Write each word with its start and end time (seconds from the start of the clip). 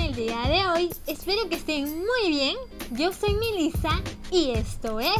el 0.00 0.14
día 0.14 0.40
de 0.48 0.66
hoy? 0.66 0.90
Espero 1.06 1.48
que 1.48 1.56
estén 1.56 1.84
muy 1.84 2.30
bien. 2.30 2.56
Yo 2.92 3.12
soy 3.12 3.34
Melissa 3.34 4.00
y 4.30 4.50
esto 4.50 5.00
es 5.00 5.16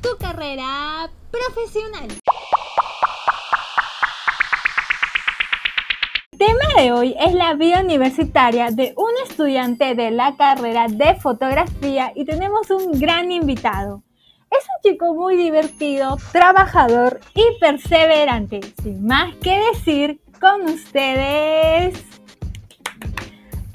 Tu 0.00 0.08
carrera 0.18 1.10
profesional. 1.30 2.08
tema 6.40 6.82
de 6.82 6.92
hoy 6.92 7.14
es 7.20 7.34
la 7.34 7.52
vida 7.52 7.82
universitaria 7.82 8.70
de 8.70 8.94
un 8.96 9.10
estudiante 9.28 9.94
de 9.94 10.10
la 10.10 10.36
carrera 10.36 10.86
de 10.88 11.14
fotografía 11.16 12.12
y 12.14 12.24
tenemos 12.24 12.70
un 12.70 12.98
gran 12.98 13.30
invitado. 13.30 14.02
Es 14.50 14.64
un 14.64 14.90
chico 14.90 15.14
muy 15.14 15.36
divertido, 15.36 16.16
trabajador 16.32 17.20
y 17.34 17.44
perseverante. 17.60 18.60
Sin 18.82 19.04
más 19.04 19.34
que 19.36 19.60
decir, 19.72 20.22
con 20.40 20.62
ustedes, 20.62 22.02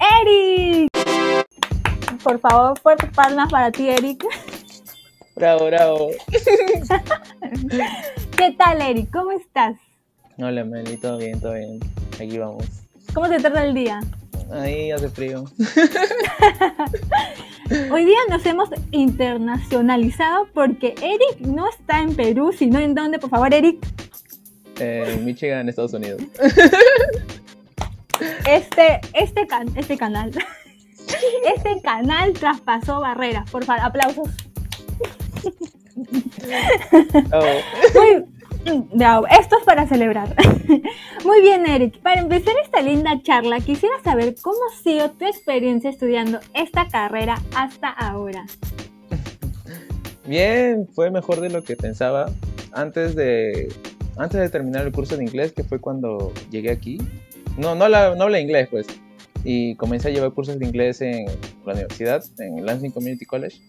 Eric. 0.00 0.88
Por 2.22 2.40
favor, 2.40 2.78
fuertes 2.80 3.10
palmas 3.10 3.50
para 3.50 3.70
ti, 3.70 3.88
Eric. 3.88 4.24
Bravo, 5.36 5.66
bravo. 5.66 6.10
¿Qué 8.36 8.52
tal, 8.58 8.80
Eric? 8.80 9.10
¿Cómo 9.12 9.32
estás? 9.32 9.76
Hola, 10.38 10.64
Meli, 10.64 10.96
todo 10.96 11.18
bien, 11.18 11.40
todo 11.40 11.54
bien. 11.54 11.78
Aquí 12.14 12.38
vamos. 12.38 12.64
¿Cómo 13.14 13.28
te 13.28 13.38
trata 13.38 13.64
el 13.64 13.74
día? 13.74 14.00
Ahí 14.50 14.90
hace 14.90 15.08
frío. 15.08 15.44
Hoy 17.90 18.04
día 18.04 18.18
nos 18.30 18.46
hemos 18.46 18.68
internacionalizado 18.92 20.46
porque 20.54 20.94
Eric 21.02 21.40
no 21.40 21.68
está 21.68 22.00
en 22.00 22.14
Perú, 22.14 22.52
sino 22.56 22.78
en 22.78 22.94
dónde, 22.94 23.18
por 23.18 23.30
favor, 23.30 23.52
Eric. 23.52 23.84
En 24.78 25.24
Michigan, 25.24 25.68
Estados 25.68 25.94
Unidos. 25.94 26.22
Este, 28.76 29.00
este, 29.14 29.48
este 29.74 29.96
canal, 29.96 30.30
este 31.56 31.80
canal 31.80 32.34
traspasó 32.34 33.00
barreras. 33.00 33.50
Por 33.50 33.64
favor, 33.64 33.82
aplausos. 33.82 34.28
esto 39.30 39.58
es 39.58 39.64
para 39.64 39.86
celebrar. 39.86 40.34
Muy 41.24 41.40
bien, 41.40 41.66
Eric. 41.66 42.00
Para 42.02 42.20
empezar 42.20 42.54
esta 42.62 42.82
linda 42.82 43.18
charla, 43.22 43.60
quisiera 43.60 43.94
saber 44.04 44.34
cómo 44.42 44.58
ha 44.70 44.82
sido 44.82 45.10
tu 45.12 45.24
experiencia 45.24 45.88
estudiando 45.88 46.40
esta 46.52 46.86
carrera 46.88 47.40
hasta 47.56 47.88
ahora. 47.88 48.44
Bien, 50.26 50.86
fue 50.92 51.10
mejor 51.10 51.40
de 51.40 51.48
lo 51.48 51.64
que 51.64 51.76
pensaba. 51.76 52.26
Antes 52.72 53.16
de, 53.16 53.72
antes 54.18 54.38
de 54.38 54.50
terminar 54.50 54.84
el 54.84 54.92
curso 54.92 55.16
de 55.16 55.24
inglés, 55.24 55.52
que 55.52 55.64
fue 55.64 55.80
cuando 55.80 56.34
llegué 56.50 56.70
aquí, 56.70 56.98
no, 57.56 57.74
no, 57.74 57.88
no 57.88 58.22
hablé 58.24 58.40
inglés, 58.40 58.68
pues. 58.70 58.86
Y 59.44 59.74
comencé 59.76 60.08
a 60.08 60.10
llevar 60.10 60.32
cursos 60.32 60.58
de 60.58 60.66
inglés 60.66 61.00
en 61.00 61.26
la 61.64 61.72
universidad, 61.72 62.24
en 62.38 62.64
Lansing 62.66 62.90
Community 62.90 63.24
College. 63.24 63.60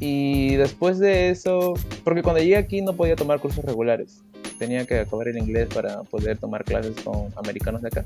Y 0.00 0.56
después 0.56 0.98
de 0.98 1.30
eso, 1.30 1.74
porque 2.04 2.22
cuando 2.22 2.40
llegué 2.40 2.56
aquí 2.56 2.80
no 2.80 2.94
podía 2.94 3.16
tomar 3.16 3.38
cursos 3.38 3.64
regulares. 3.64 4.22
Tenía 4.58 4.84
que 4.86 4.98
acabar 4.98 5.28
el 5.28 5.38
inglés 5.38 5.68
para 5.72 6.02
poder 6.02 6.38
tomar 6.38 6.64
clases 6.64 6.96
con 7.02 7.28
americanos 7.36 7.82
de 7.82 7.88
acá. 7.88 8.04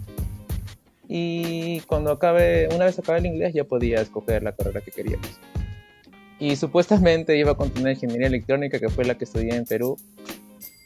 Y 1.08 1.80
cuando 1.82 2.10
acabe, 2.10 2.68
una 2.74 2.84
vez 2.84 2.98
acabé 2.98 3.18
el 3.18 3.26
inglés 3.26 3.54
ya 3.54 3.64
podía 3.64 4.00
escoger 4.00 4.42
la 4.42 4.52
carrera 4.52 4.80
que 4.80 4.90
quería. 4.90 5.18
Pues. 5.18 5.38
Y 6.38 6.56
supuestamente 6.56 7.36
iba 7.38 7.52
a 7.52 7.56
continuar 7.56 7.92
ingeniería 7.92 8.26
electrónica, 8.26 8.78
que 8.78 8.88
fue 8.88 9.04
la 9.04 9.16
que 9.16 9.24
estudié 9.24 9.54
en 9.54 9.64
Perú. 9.64 9.96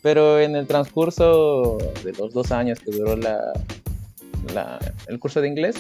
Pero 0.02 0.38
en 0.40 0.54
el 0.56 0.66
transcurso 0.66 1.78
de 2.04 2.12
los 2.12 2.32
dos 2.32 2.52
años 2.52 2.78
que 2.78 2.92
duró 2.92 3.16
la, 3.16 3.52
el 5.06 5.18
curso 5.18 5.40
de 5.40 5.48
inglés, 5.48 5.76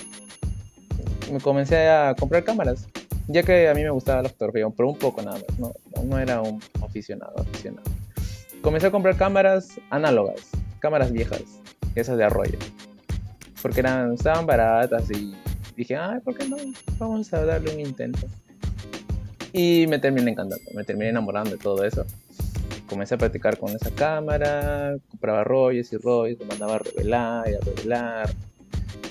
me 1.32 1.40
comencé 1.40 1.88
a 1.88 2.14
comprar 2.18 2.44
cámaras, 2.44 2.86
ya 3.26 3.42
que 3.42 3.68
a 3.68 3.74
mí 3.74 3.82
me 3.82 3.90
gustaba 3.90 4.22
la 4.22 4.28
fotografía, 4.28 4.66
pero 4.76 4.88
un 4.88 4.98
poco 4.98 5.22
nada 5.22 5.38
más, 5.38 5.58
no, 5.58 5.72
no 6.04 6.18
era 6.18 6.40
un 6.40 6.60
aficionado, 6.82 7.34
aficionado. 7.38 7.90
Comencé 8.62 8.88
a 8.88 8.90
comprar 8.90 9.16
cámaras 9.16 9.80
análogas, 9.90 10.48
cámaras 10.80 11.12
viejas, 11.12 11.42
esas 11.94 12.16
de 12.18 12.24
arroyo, 12.24 12.58
porque 13.62 13.80
eran, 13.80 14.14
estaban 14.14 14.46
baratas 14.46 15.10
y 15.10 15.34
dije, 15.76 15.96
ay, 15.96 16.20
¿por 16.20 16.36
qué 16.36 16.48
no? 16.48 16.56
Vamos 16.98 17.32
a 17.32 17.44
darle 17.44 17.74
un 17.74 17.80
intento. 17.80 18.26
Y 19.52 19.86
me 19.88 19.98
terminé 19.98 20.30
encantando, 20.30 20.64
me 20.74 20.84
terminé 20.84 21.10
enamorando 21.10 21.52
de 21.52 21.58
todo 21.58 21.84
eso 21.84 22.04
comencé 22.88 23.14
a 23.14 23.18
practicar 23.18 23.58
con 23.58 23.70
esa 23.70 23.90
cámara, 23.90 24.96
compraba 25.10 25.44
rollos 25.44 25.92
y 25.92 25.96
rollos, 25.98 26.38
me 26.40 26.46
mandaba 26.46 26.76
a 26.76 26.78
revelar 26.78 27.48
y 27.50 27.54
a 27.54 27.60
revelar 27.60 28.30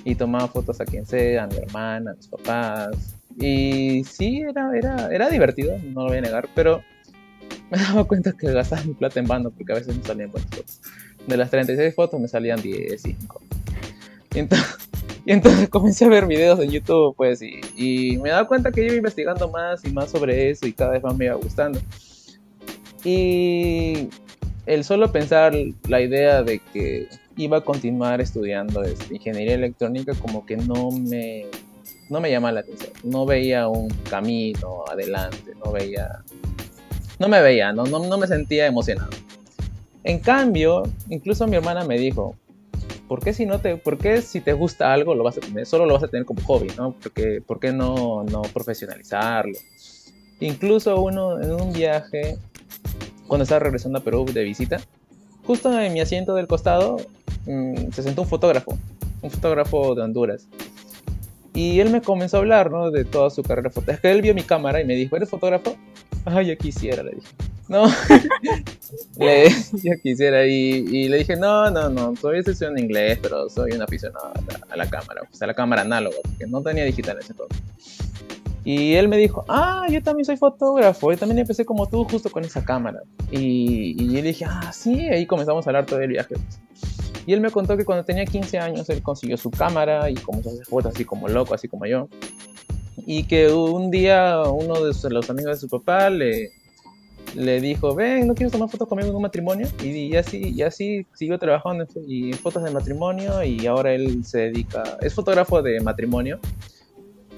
y 0.07 0.15
tomaba 0.15 0.47
fotos 0.47 0.79
a 0.79 0.85
quien 0.85 1.05
sea, 1.05 1.43
a 1.43 1.47
mi 1.47 1.57
hermana, 1.57 2.11
a 2.11 2.13
mis 2.13 2.27
papás. 2.27 3.15
Y 3.37 4.05
sí, 4.05 4.39
era, 4.39 4.71
era, 4.73 5.13
era 5.13 5.29
divertido, 5.29 5.77
no 5.83 6.03
lo 6.03 6.07
voy 6.07 6.19
a 6.19 6.21
negar, 6.21 6.47
pero 6.55 6.81
me 7.69 7.77
daba 7.77 8.05
cuenta 8.05 8.31
que 8.31 8.53
gastaba 8.53 8.83
mi 8.83 8.93
plata 8.93 9.19
en 9.19 9.27
vano 9.27 9.51
porque 9.51 9.73
a 9.73 9.75
veces 9.75 9.97
me 9.97 10.03
salían 10.03 10.31
buenas 10.31 10.49
fotos. 10.49 10.79
De 11.27 11.35
las 11.35 11.49
36 11.51 11.93
fotos 11.93 12.21
me 12.21 12.29
salían 12.29 12.61
10, 12.61 13.01
5. 13.01 13.41
Y 14.33 14.39
entonces, 14.39 14.77
y 15.25 15.33
entonces 15.33 15.67
comencé 15.67 16.05
a 16.05 16.07
ver 16.07 16.25
videos 16.25 16.61
en 16.61 16.71
YouTube, 16.71 17.13
pues, 17.17 17.41
y, 17.41 17.59
y 17.75 18.17
me 18.17 18.29
daba 18.29 18.47
cuenta 18.47 18.71
que 18.71 18.85
iba 18.85 18.95
investigando 18.95 19.49
más 19.49 19.83
y 19.83 19.91
más 19.91 20.09
sobre 20.09 20.49
eso 20.49 20.65
y 20.67 20.71
cada 20.71 20.91
vez 20.91 21.03
más 21.03 21.17
me 21.17 21.25
iba 21.25 21.35
gustando. 21.35 21.81
Y 23.03 24.07
el 24.65 24.85
solo 24.85 25.11
pensar 25.11 25.53
la 25.89 25.99
idea 25.99 26.43
de 26.43 26.59
que 26.59 27.09
iba 27.37 27.57
a 27.57 27.61
continuar 27.61 28.19
estudiando 28.19 28.83
este, 28.83 29.15
ingeniería 29.15 29.53
electrónica 29.53 30.13
como 30.15 30.45
que 30.45 30.57
no 30.57 30.91
me, 30.91 31.45
no 32.09 32.19
me 32.19 32.31
llama 32.31 32.51
la 32.51 32.61
atención. 32.61 32.91
No 33.03 33.25
veía 33.25 33.67
un 33.67 33.89
camino 34.09 34.83
adelante, 34.89 35.53
no 35.63 35.71
veía... 35.71 36.23
No 37.19 37.27
me 37.27 37.41
veía, 37.41 37.73
no, 37.73 37.85
no, 37.85 38.17
me 38.17 38.27
sentía 38.27 38.67
emocionado. 38.67 39.09
En 40.03 40.19
cambio, 40.19 40.83
incluso 41.09 41.47
mi 41.47 41.55
hermana 41.55 41.83
me 41.83 41.97
dijo, 41.97 42.35
¿por 43.07 43.23
qué 43.23 43.33
si 43.33 43.47
no 43.47 43.59
te, 43.59 43.75
por 43.77 43.97
qué 43.97 44.21
si 44.21 44.39
te 44.39 44.53
gusta 44.53 44.93
algo 44.93 45.15
lo 45.15 45.23
vas 45.23 45.37
a 45.37 45.41
tener, 45.41 45.65
solo 45.65 45.87
lo 45.87 45.95
vas 45.95 46.03
a 46.03 46.09
tener 46.09 46.25
como 46.25 46.41
hobby, 46.43 46.67
¿no? 46.77 46.91
Porque, 46.91 47.41
¿por 47.41 47.59
qué 47.59 47.71
no, 47.71 48.23
no 48.23 48.43
profesionalizarlo? 48.43 49.57
Incluso 50.39 51.01
uno 51.01 51.41
en 51.41 51.51
un 51.51 51.73
viaje, 51.73 52.37
cuando 53.27 53.43
estaba 53.43 53.59
regresando 53.59 53.97
a 53.97 54.03
Perú 54.03 54.25
de 54.31 54.43
visita, 54.43 54.79
justo 55.43 55.77
en 55.79 55.93
mi 55.93 56.01
asiento 56.01 56.35
del 56.35 56.45
costado 56.45 56.97
Mm, 57.47 57.91
se 57.91 58.03
sentó 58.03 58.23
un 58.23 58.27
fotógrafo, 58.27 58.77
un 59.21 59.31
fotógrafo 59.31 59.95
de 59.95 60.01
Honduras. 60.01 60.47
Y 61.53 61.79
él 61.79 61.89
me 61.89 62.01
comenzó 62.01 62.37
a 62.37 62.39
hablar, 62.41 62.69
¿no? 62.69 62.91
De 62.91 63.03
toda 63.03 63.29
su 63.29 63.41
carrera 63.41 63.71
fotográfica. 63.71 64.11
Él 64.11 64.21
vio 64.21 64.35
mi 64.35 64.43
cámara 64.43 64.79
y 64.81 64.85
me 64.85 64.93
dijo, 64.95 65.15
¿eres 65.15 65.29
fotógrafo? 65.29 65.75
Ay, 66.25 66.47
yo 66.47 66.57
quisiera, 66.57 67.01
le 67.01 67.11
dije. 67.11 67.27
No, 67.67 67.87
le, 69.17 69.49
yo 69.83 69.93
quisiera. 70.03 70.45
Y, 70.45 71.07
le 71.07 71.17
dije, 71.17 71.35
no, 71.35 71.71
no, 71.71 71.89
no, 71.89 72.13
todavía 72.13 72.41
estoy 72.45 72.67
en 72.67 72.77
inglés, 72.77 73.19
pero 73.21 73.49
soy 73.49 73.71
un 73.71 73.81
aficionado 73.81 74.33
a 74.69 74.77
la, 74.77 74.89
cámara, 74.89 75.21
o 75.23 75.35
sea, 75.35 75.45
a 75.45 75.47
la 75.47 75.53
cámara 75.53 75.81
análoga, 75.81 76.17
porque 76.23 76.45
no 76.47 76.61
tenía 76.61 76.83
digital 76.83 77.15
en 77.15 77.23
ese 77.23 77.33
entonces. 77.33 77.61
Y 78.63 78.93
él 78.95 79.07
me 79.07 79.17
dijo, 79.17 79.45
ah, 79.47 79.87
yo 79.89 80.03
también 80.03 80.25
soy 80.25 80.35
fotógrafo, 80.35 81.11
yo 81.11 81.17
también 81.17 81.39
empecé 81.39 81.65
como 81.65 81.87
tú, 81.87 82.03
justo 82.03 82.29
con 82.29 82.43
esa 82.43 82.63
cámara. 82.63 83.01
Y, 83.31 83.95
y 83.97 84.07
yo 84.07 84.15
le 84.15 84.23
dije, 84.23 84.45
ah, 84.45 84.71
sí, 84.73 85.07
ahí 85.07 85.25
comenzamos 85.25 85.65
a 85.65 85.69
hablar 85.69 85.85
todo 85.85 86.01
el 86.01 86.09
viaje. 86.09 86.35
Y 87.27 87.33
él 87.33 87.41
me 87.41 87.51
contó 87.51 87.75
que 87.75 87.83
cuando 87.83 88.05
tenía 88.05 88.25
15 88.25 88.57
años 88.57 88.89
él 88.89 89.03
consiguió 89.03 89.35
su 89.35 89.51
cámara 89.51 90.09
y 90.09 90.15
comenzó 90.15 90.49
a 90.49 90.53
hacer 90.53 90.65
fotos 90.65 90.95
así 90.95 91.03
como 91.03 91.27
loco, 91.27 91.53
así 91.53 91.67
como 91.67 91.85
yo. 91.85 92.07
Y 93.05 93.25
que 93.25 93.51
un 93.51 93.91
día 93.91 94.41
uno 94.43 94.75
de 94.75 95.09
los 95.09 95.29
amigos 95.29 95.57
de 95.57 95.67
su 95.67 95.67
papá 95.67 96.09
le, 96.09 96.51
le 97.35 97.59
dijo, 97.59 97.93
ven, 97.93 98.27
¿no 98.27 98.33
quieres 98.33 98.53
tomar 98.53 98.69
fotos 98.69 98.87
conmigo 98.87 99.09
en 99.09 99.15
un 99.17 99.21
matrimonio? 99.21 99.67
Y, 99.83 100.15
así, 100.15 100.53
y 100.55 100.61
así 100.61 101.05
siguió 101.13 101.37
trabajando 101.37 101.85
en, 101.95 102.33
fotos 102.35 102.63
de 102.63 102.71
matrimonio 102.71 103.43
y 103.43 103.67
ahora 103.67 103.93
él 103.93 104.23
se 104.23 104.39
dedica, 104.49 104.97
es 105.01 105.13
fotógrafo 105.13 105.61
de 105.61 105.81
matrimonio 105.81 106.39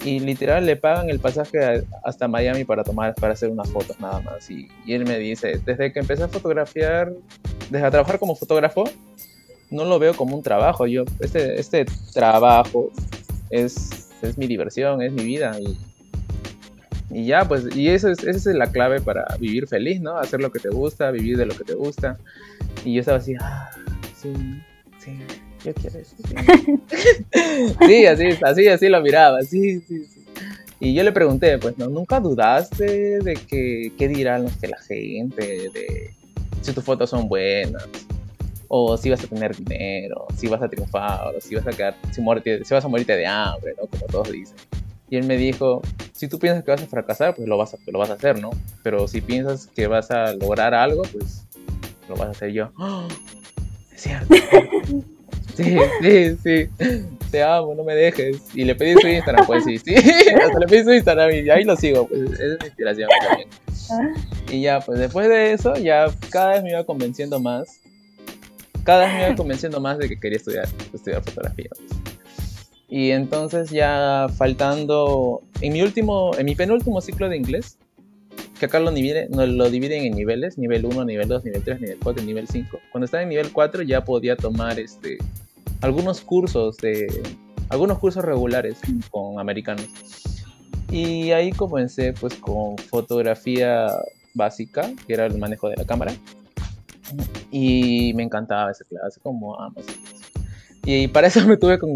y 0.04 0.20
literal 0.20 0.66
le 0.66 0.76
pagan 0.76 1.10
el 1.10 1.18
pasaje 1.18 1.84
hasta 2.04 2.28
Miami 2.28 2.64
para 2.64 2.84
tomar, 2.84 3.16
para 3.16 3.32
hacer 3.32 3.50
unas 3.50 3.68
fotos 3.68 3.98
nada 3.98 4.20
más. 4.20 4.48
Y, 4.48 4.68
y 4.86 4.94
él 4.94 5.04
me 5.04 5.18
dice, 5.18 5.60
desde 5.66 5.92
que 5.92 5.98
empecé 5.98 6.22
a 6.22 6.28
fotografiar, 6.28 7.12
desde 7.70 7.86
a 7.86 7.90
trabajar 7.90 8.20
como 8.20 8.36
fotógrafo, 8.36 8.84
no 9.70 9.84
lo 9.84 9.98
veo 9.98 10.14
como 10.14 10.36
un 10.36 10.42
trabajo. 10.42 10.86
Yo, 10.86 11.04
este, 11.20 11.58
este 11.58 11.86
trabajo 12.12 12.90
es, 13.50 14.10
es 14.22 14.36
mi 14.36 14.46
diversión, 14.46 15.02
es 15.02 15.12
mi 15.12 15.24
vida. 15.24 15.56
Y, 15.60 15.78
y 17.10 17.26
ya, 17.26 17.46
pues, 17.46 17.74
y 17.74 17.88
eso 17.88 18.08
es, 18.08 18.22
esa 18.24 18.50
es 18.50 18.56
la 18.56 18.70
clave 18.70 19.00
para 19.00 19.36
vivir 19.38 19.66
feliz, 19.66 20.00
¿no? 20.00 20.16
Hacer 20.18 20.40
lo 20.40 20.52
que 20.52 20.58
te 20.58 20.68
gusta, 20.68 21.10
vivir 21.10 21.36
de 21.36 21.46
lo 21.46 21.56
que 21.56 21.64
te 21.64 21.74
gusta. 21.74 22.18
Y 22.84 22.94
yo 22.94 23.00
estaba 23.00 23.18
así, 23.18 23.34
ah, 23.40 23.70
sí, 24.20 24.32
sí, 24.98 25.18
yo 25.64 25.74
quiero 25.74 25.98
eso. 25.98 26.16
Sí, 27.86 28.06
así, 28.06 28.28
así, 28.42 28.68
así 28.68 28.88
lo 28.88 29.00
miraba, 29.00 29.42
sí, 29.42 29.80
sí, 29.80 30.04
sí. 30.04 30.24
Y 30.82 30.94
yo 30.94 31.02
le 31.02 31.12
pregunté, 31.12 31.58
pues, 31.58 31.76
¿no? 31.76 31.88
¿Nunca 31.88 32.20
dudaste 32.20 33.20
de 33.20 33.34
que, 33.34 33.92
qué 33.98 34.08
dirán 34.08 34.44
los 34.44 34.56
que 34.56 34.68
la 34.68 34.78
gente, 34.78 35.68
de 35.70 36.14
si 36.62 36.72
tus 36.72 36.82
fotos 36.82 37.10
son 37.10 37.28
buenas? 37.28 37.86
O 38.72 38.96
si 38.96 39.10
vas 39.10 39.22
a 39.24 39.26
tener 39.26 39.56
dinero, 39.56 40.28
si 40.36 40.46
vas 40.46 40.62
a 40.62 40.68
triunfar, 40.68 41.34
o 41.34 41.40
si 41.40 41.56
vas 41.56 41.66
a 41.66 41.70
quedar, 41.72 41.96
si, 42.12 42.20
muerte, 42.20 42.64
si 42.64 42.72
vas 42.72 42.84
a 42.84 42.88
morirte 42.88 43.16
de 43.16 43.26
hambre, 43.26 43.74
¿no? 43.76 43.88
Como 43.88 44.06
todos 44.06 44.30
dicen. 44.30 44.56
Y 45.10 45.16
él 45.16 45.24
me 45.24 45.36
dijo, 45.36 45.82
si 46.12 46.28
tú 46.28 46.38
piensas 46.38 46.62
que 46.62 46.70
vas 46.70 46.80
a 46.80 46.86
fracasar, 46.86 47.34
pues 47.34 47.48
lo 47.48 47.58
vas 47.58 47.74
a, 47.74 47.78
lo 47.86 47.98
vas 47.98 48.10
a 48.10 48.12
hacer, 48.12 48.40
¿no? 48.40 48.50
Pero 48.84 49.08
si 49.08 49.22
piensas 49.22 49.66
que 49.74 49.88
vas 49.88 50.12
a 50.12 50.34
lograr 50.34 50.72
algo, 50.72 51.02
pues 51.02 51.48
lo 52.08 52.14
vas 52.14 52.28
a 52.28 52.30
hacer 52.30 52.52
yo. 52.52 52.70
¡Oh! 52.78 53.08
Es 53.92 54.02
cierto. 54.02 54.34
Sí, 55.56 55.76
sí, 56.00 56.36
sí. 56.42 56.70
Te 57.30 57.42
amo, 57.42 57.74
no 57.74 57.84
me 57.84 57.94
dejes. 57.94 58.40
Y 58.54 58.64
le 58.64 58.74
pedí 58.76 58.94
su 58.98 59.08
Instagram, 59.08 59.44
pues 59.46 59.64
sí, 59.64 59.78
sí. 59.78 59.94
Hasta 60.42 60.58
le 60.58 60.66
pedí 60.66 60.84
su 60.84 60.92
Instagram 60.94 61.30
y 61.32 61.50
ahí 61.50 61.64
lo 61.64 61.76
sigo, 61.76 62.06
pues 62.06 62.22
es 62.38 62.58
mi 62.60 62.66
inspiración 62.66 63.10
también. 63.20 63.48
Y 64.50 64.62
ya, 64.62 64.80
pues 64.80 65.00
después 65.00 65.28
de 65.28 65.52
eso, 65.52 65.74
ya 65.74 66.06
cada 66.30 66.52
vez 66.52 66.62
me 66.62 66.70
iba 66.70 66.84
convenciendo 66.84 67.40
más. 67.40 67.79
Cada 68.84 69.06
vez 69.06 69.14
me 69.14 69.26
iba 69.26 69.36
convenciendo 69.36 69.80
más 69.80 69.98
de 69.98 70.08
que 70.08 70.18
quería 70.18 70.38
estudiar, 70.38 70.68
estudiar 70.92 71.22
fotografía. 71.22 71.70
Y 72.88 73.10
entonces 73.10 73.70
ya 73.70 74.26
faltando, 74.36 75.42
en 75.60 75.72
mi 75.72 75.82
último, 75.82 76.32
en 76.36 76.46
mi 76.46 76.56
penúltimo 76.56 77.00
ciclo 77.00 77.28
de 77.28 77.36
inglés, 77.36 77.78
que 78.58 78.66
acá 78.66 78.80
lo, 78.80 78.90
divide, 78.90 79.28
lo 79.30 79.70
dividen 79.70 80.04
en 80.04 80.14
niveles, 80.14 80.58
nivel 80.58 80.84
1, 80.84 81.04
nivel 81.04 81.28
2, 81.28 81.44
nivel 81.44 81.62
3, 81.62 81.80
nivel 81.80 81.98
4, 82.02 82.24
nivel 82.24 82.48
5. 82.48 82.78
Cuando 82.90 83.04
estaba 83.04 83.22
en 83.22 83.28
nivel 83.28 83.52
4 83.52 83.82
ya 83.82 84.04
podía 84.04 84.36
tomar 84.36 84.78
este, 84.78 85.18
algunos 85.80 86.20
cursos 86.20 86.76
de 86.78 87.06
algunos 87.70 87.98
cursos 87.98 88.24
regulares 88.24 88.78
con 89.10 89.38
americanos. 89.38 89.86
Y 90.90 91.30
ahí 91.30 91.52
comencé 91.52 92.12
pues 92.12 92.34
con 92.34 92.76
fotografía 92.76 93.86
básica, 94.34 94.90
que 95.06 95.14
era 95.14 95.26
el 95.26 95.38
manejo 95.38 95.68
de 95.68 95.76
la 95.76 95.84
cámara. 95.84 96.12
Y 97.50 98.12
me 98.14 98.22
encantaba 98.22 98.70
esa 98.70 98.84
clase, 98.84 99.20
como 99.20 99.60
amo 99.60 99.80
y 100.84 101.08
para 101.08 101.26
eso 101.26 101.40
me 101.46 101.56
tuve 101.56 101.78
que 101.78 101.86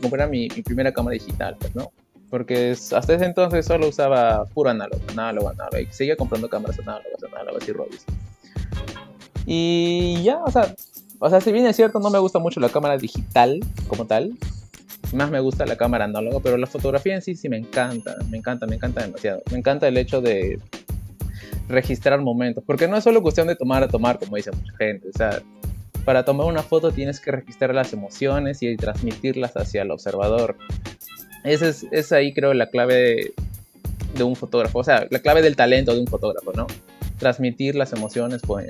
comprar, 0.00 0.28
mi, 0.28 0.48
primera 0.48 0.92
cámara 0.92 1.14
digital, 1.14 1.56
pues, 1.58 1.74
¿no? 1.74 1.92
Porque 2.30 2.70
hasta 2.70 3.14
ese 3.14 3.26
entonces 3.26 3.66
solo 3.66 3.88
usaba 3.88 4.46
puro 4.46 4.70
análogo, 4.70 5.02
análogo, 5.10 5.50
análogo. 5.50 5.78
Y 5.78 5.86
seguía 5.92 6.16
comprando 6.16 6.48
cámaras 6.48 6.78
análogas, 6.78 7.22
análogas 7.30 7.68
y 7.68 7.72
rollos. 7.72 8.04
Y 9.44 10.22
ya, 10.22 10.42
o 10.42 10.50
sea, 10.50 10.74
o 11.18 11.28
sea, 11.28 11.42
si 11.42 11.52
bien 11.52 11.66
es 11.66 11.76
cierto, 11.76 12.00
no 12.00 12.08
me 12.08 12.18
gusta 12.18 12.38
mucho 12.38 12.58
la 12.58 12.70
cámara 12.70 12.96
digital 12.96 13.60
como 13.86 14.06
tal. 14.06 14.32
Más 15.12 15.30
me 15.30 15.40
gusta 15.40 15.66
la 15.66 15.76
cámara 15.76 16.06
análoga, 16.06 16.40
pero 16.42 16.56
la 16.56 16.66
fotografía 16.66 17.14
en 17.14 17.20
sí 17.20 17.34
sí 17.34 17.50
me 17.50 17.58
encanta, 17.58 18.16
me 18.30 18.38
encanta, 18.38 18.66
me 18.66 18.76
encanta 18.76 19.02
demasiado. 19.02 19.42
Me 19.50 19.58
encanta 19.58 19.86
el 19.86 19.98
hecho 19.98 20.22
de 20.22 20.58
registrar 21.72 22.20
momentos, 22.20 22.62
porque 22.64 22.86
no 22.86 22.96
es 22.96 23.04
solo 23.04 23.22
cuestión 23.22 23.48
de 23.48 23.56
tomar 23.56 23.82
a 23.82 23.88
tomar, 23.88 24.18
como 24.18 24.36
dice 24.36 24.52
mucha 24.52 24.76
gente. 24.76 25.08
O 25.08 25.16
sea, 25.16 25.42
para 26.04 26.24
tomar 26.24 26.46
una 26.46 26.62
foto 26.62 26.92
tienes 26.92 27.20
que 27.20 27.32
registrar 27.32 27.74
las 27.74 27.92
emociones 27.92 28.62
y 28.62 28.76
transmitirlas 28.76 29.56
hacia 29.56 29.82
el 29.82 29.90
observador. 29.90 30.56
Esa 31.44 31.68
es, 31.90 32.12
ahí 32.12 32.32
creo 32.32 32.54
la 32.54 32.68
clave 32.68 33.32
de, 34.14 34.22
un 34.22 34.36
fotógrafo, 34.36 34.78
o 34.78 34.84
sea, 34.84 35.06
la 35.10 35.18
clave 35.18 35.42
del 35.42 35.56
talento 35.56 35.94
de 35.94 36.00
un 36.00 36.06
fotógrafo, 36.06 36.52
¿no? 36.52 36.66
Transmitir 37.18 37.74
las 37.74 37.92
emociones 37.92 38.42
pues, 38.46 38.66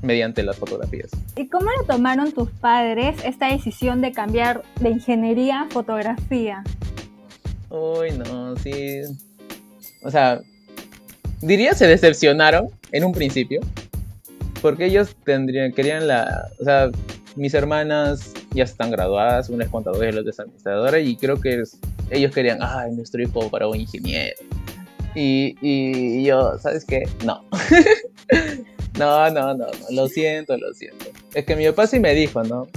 mediante 0.00 0.42
las 0.42 0.56
fotografías. 0.56 1.10
¿Y 1.36 1.48
cómo 1.48 1.66
lo 1.78 1.84
tomaron 1.84 2.32
tus 2.32 2.50
padres 2.50 3.22
esta 3.24 3.50
decisión 3.50 4.00
de 4.00 4.12
cambiar 4.12 4.62
de 4.80 4.90
ingeniería 4.90 5.62
a 5.62 5.68
fotografía? 5.68 6.62
Uy, 7.68 8.12
no, 8.12 8.56
sí. 8.56 9.02
O 10.02 10.10
sea, 10.10 10.40
diría 11.40 11.74
se 11.74 11.86
decepcionaron 11.86 12.68
en 12.92 13.04
un 13.04 13.12
principio, 13.12 13.60
porque 14.60 14.86
ellos 14.86 15.16
tendrían, 15.24 15.72
querían 15.72 16.06
la, 16.06 16.48
o 16.60 16.64
sea, 16.64 16.90
mis 17.36 17.54
hermanas 17.54 18.32
ya 18.52 18.64
están 18.64 18.90
graduadas, 18.90 19.48
una 19.48 19.64
es 19.64 19.70
contadora 19.70 20.08
y 20.08 20.12
la 20.12 20.20
otra 20.20 20.30
es 20.30 20.40
administradora, 20.40 20.98
y 21.00 21.16
creo 21.16 21.40
que 21.40 21.62
ellos 22.10 22.32
querían, 22.32 22.58
ay, 22.60 22.92
nuestro 22.92 23.22
hijo 23.22 23.50
para 23.50 23.68
un 23.68 23.76
ingeniero. 23.76 24.36
Y, 25.14 25.56
y 25.60 26.24
yo, 26.24 26.58
¿sabes 26.58 26.84
qué? 26.84 27.08
No. 27.24 27.44
no, 28.98 29.30
no, 29.30 29.54
no, 29.54 29.54
no, 29.54 29.66
lo 29.90 30.08
siento, 30.08 30.56
lo 30.56 30.72
siento. 30.72 31.06
Es 31.34 31.44
que 31.44 31.56
mi 31.56 31.66
papá 31.66 31.86
sí 31.86 31.98
me 31.98 32.14
dijo, 32.14 32.42
¿no? 32.44 32.68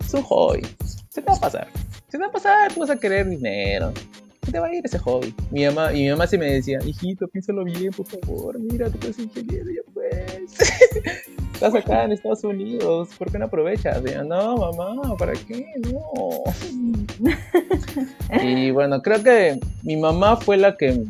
Es 0.00 0.14
un 0.14 0.22
hobby, 0.22 0.62
se 1.08 1.20
te 1.20 1.26
va 1.26 1.36
a 1.36 1.40
pasar. 1.40 1.68
Se 2.08 2.18
te 2.18 2.18
va 2.18 2.26
a 2.26 2.32
pasar, 2.32 2.72
tú 2.72 2.80
vas 2.80 2.90
a 2.90 2.96
querer 2.96 3.28
dinero. 3.28 3.92
Te 4.54 4.60
va 4.60 4.68
a 4.68 4.72
ir 4.72 4.86
ese 4.86 5.00
hobby. 5.00 5.34
Mi 5.50 5.64
mamá, 5.64 5.92
y 5.92 6.02
mi 6.02 6.10
mamá 6.10 6.28
sí 6.28 6.38
me 6.38 6.46
decía, 6.46 6.78
hijito, 6.86 7.26
piénsalo 7.26 7.64
bien, 7.64 7.90
por 7.90 8.06
favor, 8.06 8.56
mira, 8.60 8.88
tú 8.88 8.98
eres 9.02 9.18
ingeniero, 9.18 9.68
ya 9.68 9.80
pues. 9.92 10.56
Estás 11.54 11.74
acá 11.74 12.04
en 12.04 12.12
Estados 12.12 12.44
Unidos, 12.44 13.08
¿por 13.18 13.32
qué 13.32 13.40
no 13.40 13.46
aprovechas? 13.46 14.00
Y 14.06 14.14
no, 14.28 14.56
mamá, 14.56 15.16
¿para 15.16 15.32
qué? 15.32 15.66
No. 15.82 16.44
y 18.44 18.70
bueno, 18.70 19.02
creo 19.02 19.24
que 19.24 19.58
mi 19.82 19.96
mamá 19.96 20.36
fue 20.36 20.56
la 20.56 20.76
que 20.76 21.02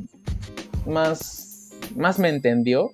más, 0.86 1.74
más 1.96 2.18
me 2.18 2.30
entendió 2.30 2.92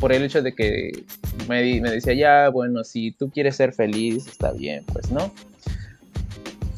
por 0.00 0.12
el 0.12 0.24
hecho 0.24 0.42
de 0.42 0.52
que 0.52 1.04
me, 1.48 1.80
me 1.80 1.92
decía, 1.92 2.14
ya, 2.14 2.48
bueno, 2.48 2.82
si 2.82 3.12
tú 3.12 3.30
quieres 3.30 3.54
ser 3.54 3.72
feliz, 3.72 4.26
está 4.26 4.50
bien, 4.50 4.84
pues, 4.92 5.12
¿no? 5.12 5.30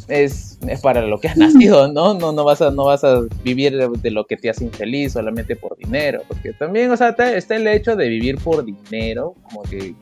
Es, 0.09 0.59
es, 0.67 0.81
para 0.81 1.03
lo 1.03 1.19
que 1.21 1.29
has 1.29 1.37
nacido, 1.37 1.89
¿no? 1.93 2.15
No, 2.15 2.33
no, 2.33 2.45
vas 2.45 2.61
a, 2.62 2.71
no 2.71 2.85
vas 2.85 3.05
a 3.05 3.23
vivir 3.43 3.77
de, 3.77 4.11
lo 4.11 4.27
que 4.27 4.37
te 4.37 4.51
hace 4.51 4.65
infeliz 4.65 5.12
solamente 5.12 5.56
por 5.56 5.77
dinero, 5.77 6.23
porque 6.29 6.53
también, 6.53 6.91
o 6.91 6.97
sea, 6.97 7.11
está, 7.11 7.56
el 7.56 7.67
hecho 7.67 7.97
de 7.97 8.09
vivir 8.09 8.39
por 8.39 8.65
dinero, 8.65 9.35
como 9.43 9.62
que, 9.62 9.95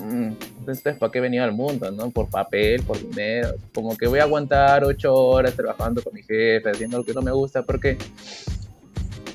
entonces, 0.00 0.96
¿para 0.96 1.12
qué 1.12 1.18
he 1.18 1.20
venido 1.20 1.44
al 1.44 1.52
mundo, 1.52 1.90
no? 1.90 2.10
Por 2.10 2.30
papel, 2.30 2.82
por 2.82 2.98
dinero, 2.98 3.50
como 3.74 3.96
que 3.96 4.06
voy 4.06 4.18
a 4.20 4.22
aguantar 4.22 4.82
ocho 4.84 5.14
horas 5.14 5.54
trabajando 5.54 6.02
con 6.02 6.14
mi 6.14 6.22
jefe, 6.22 6.70
haciendo 6.70 6.98
lo 6.98 7.04
que 7.04 7.14
no 7.14 7.22
me 7.22 7.32
gusta, 7.32 7.62
porque... 7.62 7.98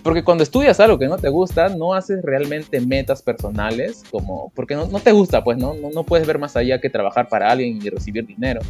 Porque 0.02 0.24
cuando 0.24 0.44
estudias 0.44 0.80
algo 0.80 1.00
que 1.00 1.08
no 1.08 1.18
te 1.18 1.30
gusta, 1.30 1.70
no 1.70 1.96
haces 1.96 2.22
realmente 2.22 2.80
metas 2.80 3.24
personales, 3.24 4.04
como 4.12 4.52
porque 4.54 4.76
no, 4.76 4.86
no 4.86 5.00
te 5.00 5.12
gusta, 5.12 5.44
pues 5.44 5.58
¿no? 5.58 5.74
¿no? 5.74 5.90
No 5.90 6.04
puedes 6.04 6.28
ver 6.28 6.38
más 6.38 6.56
allá 6.56 6.80
que 6.80 6.92
trabajar 6.92 7.28
para 7.28 7.50
alguien 7.50 7.80
y 7.82 7.90
recibir 7.90 8.24
dinero. 8.24 8.62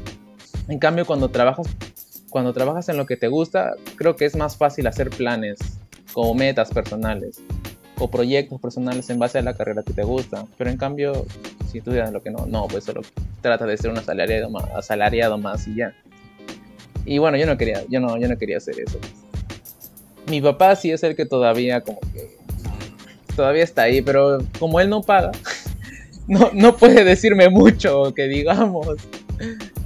En 0.67 0.79
cambio, 0.79 1.05
cuando 1.05 1.29
trabajas, 1.29 1.67
cuando 2.29 2.53
trabajas 2.53 2.89
en 2.89 2.97
lo 2.97 3.05
que 3.05 3.17
te 3.17 3.27
gusta, 3.27 3.75
creo 3.95 4.15
que 4.15 4.25
es 4.25 4.35
más 4.35 4.57
fácil 4.57 4.87
hacer 4.87 5.09
planes 5.09 5.59
como 6.13 6.33
metas 6.33 6.71
personales 6.71 7.41
o 7.99 8.09
proyectos 8.09 8.59
personales 8.59 9.09
en 9.09 9.19
base 9.19 9.37
a 9.37 9.41
la 9.41 9.55
carrera 9.55 9.83
que 9.83 9.93
te 9.93 10.03
gusta. 10.03 10.45
Pero 10.57 10.69
en 10.69 10.77
cambio, 10.77 11.25
si 11.71 11.81
tú 11.81 11.91
lo 11.91 12.21
que 12.21 12.31
no, 12.31 12.45
no, 12.47 12.67
pues 12.67 12.83
solo 12.83 13.01
trata 13.41 13.65
de 13.65 13.77
ser 13.77 13.91
un 13.91 13.97
asalariado 13.97 14.49
más, 14.49 14.65
asalariado 14.75 15.37
más 15.37 15.67
y 15.67 15.75
ya. 15.75 15.93
Y 17.05 17.19
bueno, 17.19 17.37
yo 17.37 17.45
no 17.45 17.57
quería, 17.57 17.83
yo 17.87 17.99
no, 17.99 18.17
yo 18.17 18.27
no 18.27 18.37
quería 18.37 18.57
hacer 18.57 18.79
eso. 18.79 18.99
Mi 20.27 20.41
papá 20.41 20.75
sí 20.75 20.91
es 20.91 21.03
el 21.03 21.15
que 21.15 21.25
todavía 21.25 21.81
como 21.81 21.99
que 21.99 22.35
todavía 23.35 23.63
está 23.63 23.83
ahí, 23.83 24.01
pero 24.01 24.39
como 24.59 24.79
él 24.79 24.89
no 24.89 25.03
paga, 25.03 25.31
no, 26.27 26.49
no 26.53 26.75
puede 26.75 27.03
decirme 27.03 27.49
mucho 27.49 28.13
que 28.15 28.27
digamos. 28.27 28.97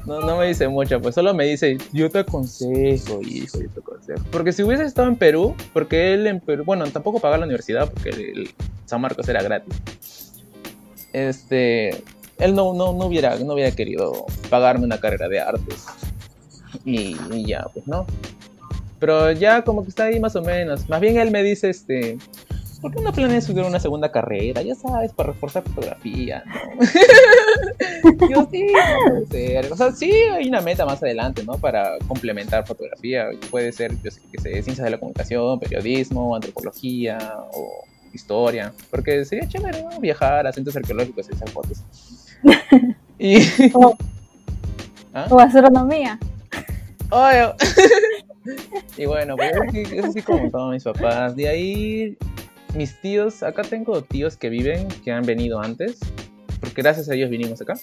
No, 0.09 0.21
no 0.21 0.37
me 0.37 0.47
dice 0.47 0.67
mucho, 0.67 0.99
pues 0.99 1.13
solo 1.13 1.35
me 1.35 1.45
dice, 1.45 1.77
yo 1.93 2.09
te 2.09 2.17
aconsejo, 2.17 3.21
hijo, 3.21 3.61
yo 3.61 3.69
te 3.69 3.79
aconsejo. 3.79 4.25
Porque 4.31 4.51
si 4.51 4.63
hubiese 4.63 4.83
estado 4.83 5.07
en 5.07 5.15
Perú, 5.15 5.55
porque 5.71 6.15
él 6.15 6.25
en 6.25 6.39
Perú, 6.39 6.63
bueno, 6.65 6.83
tampoco 6.85 7.19
pagaba 7.19 7.37
la 7.37 7.45
universidad 7.45 7.91
porque 7.93 8.49
San 8.87 9.01
Marcos 9.01 9.29
era 9.29 9.43
gratis. 9.43 10.41
Este, 11.13 11.89
él 12.39 12.55
no, 12.55 12.73
no, 12.73 12.91
no, 12.93 13.05
hubiera, 13.05 13.37
no 13.37 13.53
hubiera 13.53 13.69
querido 13.69 14.25
pagarme 14.49 14.85
una 14.85 14.99
carrera 14.99 15.29
de 15.29 15.41
artes. 15.41 15.85
Y, 16.83 17.15
y, 17.31 17.45
ya, 17.45 17.67
pues 17.71 17.85
no. 17.85 18.07
Pero 18.99 19.31
ya 19.31 19.61
como 19.61 19.83
que 19.83 19.89
está 19.89 20.05
ahí 20.05 20.19
más 20.19 20.35
o 20.35 20.41
menos. 20.41 20.89
Más 20.89 21.01
bien 21.01 21.19
él 21.19 21.29
me 21.29 21.43
dice, 21.43 21.69
este, 21.69 22.17
¿por 22.81 22.93
qué 22.93 23.01
no 23.01 23.11
planeas 23.11 23.43
estudiar 23.43 23.65
una 23.65 23.79
segunda 23.79 24.11
carrera? 24.11 24.61
Ya 24.61 24.75
sabes, 24.75 25.11
para 25.13 25.33
reforzar 25.33 25.63
fotografía, 25.63 26.43
¿no? 26.45 28.29
Yo 28.29 28.47
sí, 28.51 28.67
no 28.67 29.09
puede 29.09 29.25
ser. 29.27 29.71
O 29.71 29.75
sea, 29.75 29.91
sí 29.91 30.11
hay 30.11 30.47
una 30.47 30.61
meta 30.61 30.85
más 30.85 31.01
adelante, 31.01 31.43
¿no? 31.43 31.57
Para 31.57 31.97
complementar 32.07 32.65
fotografía. 32.65 33.27
Puede 33.49 33.71
ser, 33.71 33.91
yo 34.01 34.11
sé, 34.11 34.21
que 34.31 34.41
sé, 34.41 34.51
ciencias 34.63 34.85
de 34.85 34.91
la 34.91 34.97
comunicación, 34.97 35.59
periodismo, 35.59 36.35
antropología 36.35 37.17
o 37.53 37.85
historia. 38.13 38.73
Porque 38.89 39.25
sería 39.25 39.47
chévere, 39.47 39.83
¿no? 39.83 39.99
Viajar 39.99 40.47
a 40.47 40.53
centros 40.53 40.75
arqueológicos 40.75 41.27
y 41.29 41.35
hacer 41.35 41.49
fotos. 41.49 41.83
y... 43.19 43.39
O, 43.73 43.97
¿Ah? 45.13 45.27
o 45.29 45.39
astronomía. 45.39 46.19
Obvio. 47.09 47.55
y 48.97 49.05
bueno, 49.05 49.35
pues 49.35 49.51
eso 49.91 50.11
sí, 50.11 50.21
como 50.21 50.49
todos 50.49 50.73
mis 50.73 50.83
papás. 50.83 51.35
De 51.35 51.47
ahí 51.47 52.17
mis 52.75 52.99
tíos, 53.01 53.43
acá 53.43 53.63
tengo 53.63 54.01
tíos 54.01 54.37
que 54.37 54.49
viven, 54.49 54.87
que 55.03 55.11
han 55.11 55.23
venido 55.23 55.61
antes, 55.61 55.99
porque 56.59 56.81
gracias 56.81 57.09
a 57.09 57.15
ellos 57.15 57.29
vinimos 57.29 57.61
acá. 57.61 57.75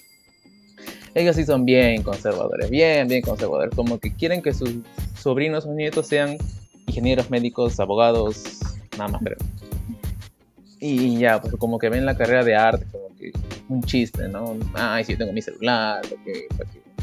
Ellos 1.14 1.36
sí 1.36 1.44
son 1.44 1.64
bien 1.64 2.02
conservadores, 2.02 2.68
bien, 2.68 3.08
bien 3.08 3.22
conservadores, 3.22 3.74
como 3.74 3.98
que 3.98 4.14
quieren 4.14 4.42
que 4.42 4.52
sus 4.52 4.70
sobrinos 5.18 5.64
o 5.64 5.72
nietos 5.72 6.06
sean 6.06 6.36
ingenieros 6.86 7.30
médicos, 7.30 7.80
abogados, 7.80 8.60
nada 8.98 9.08
más, 9.08 9.22
pero. 9.24 9.36
Y 10.78 11.18
ya, 11.18 11.40
pues 11.40 11.54
como 11.54 11.78
que 11.78 11.88
ven 11.88 12.04
la 12.04 12.16
carrera 12.16 12.44
de 12.44 12.54
arte, 12.54 12.86
como 12.92 13.08
que 13.16 13.32
un 13.68 13.82
chiste, 13.82 14.28
¿no? 14.28 14.56
Ay, 14.74 15.04
si 15.04 15.12
yo 15.12 15.18
tengo 15.18 15.32
mi 15.32 15.40
celular, 15.42 16.02
¿para 16.02 16.22
qué, 16.22 16.46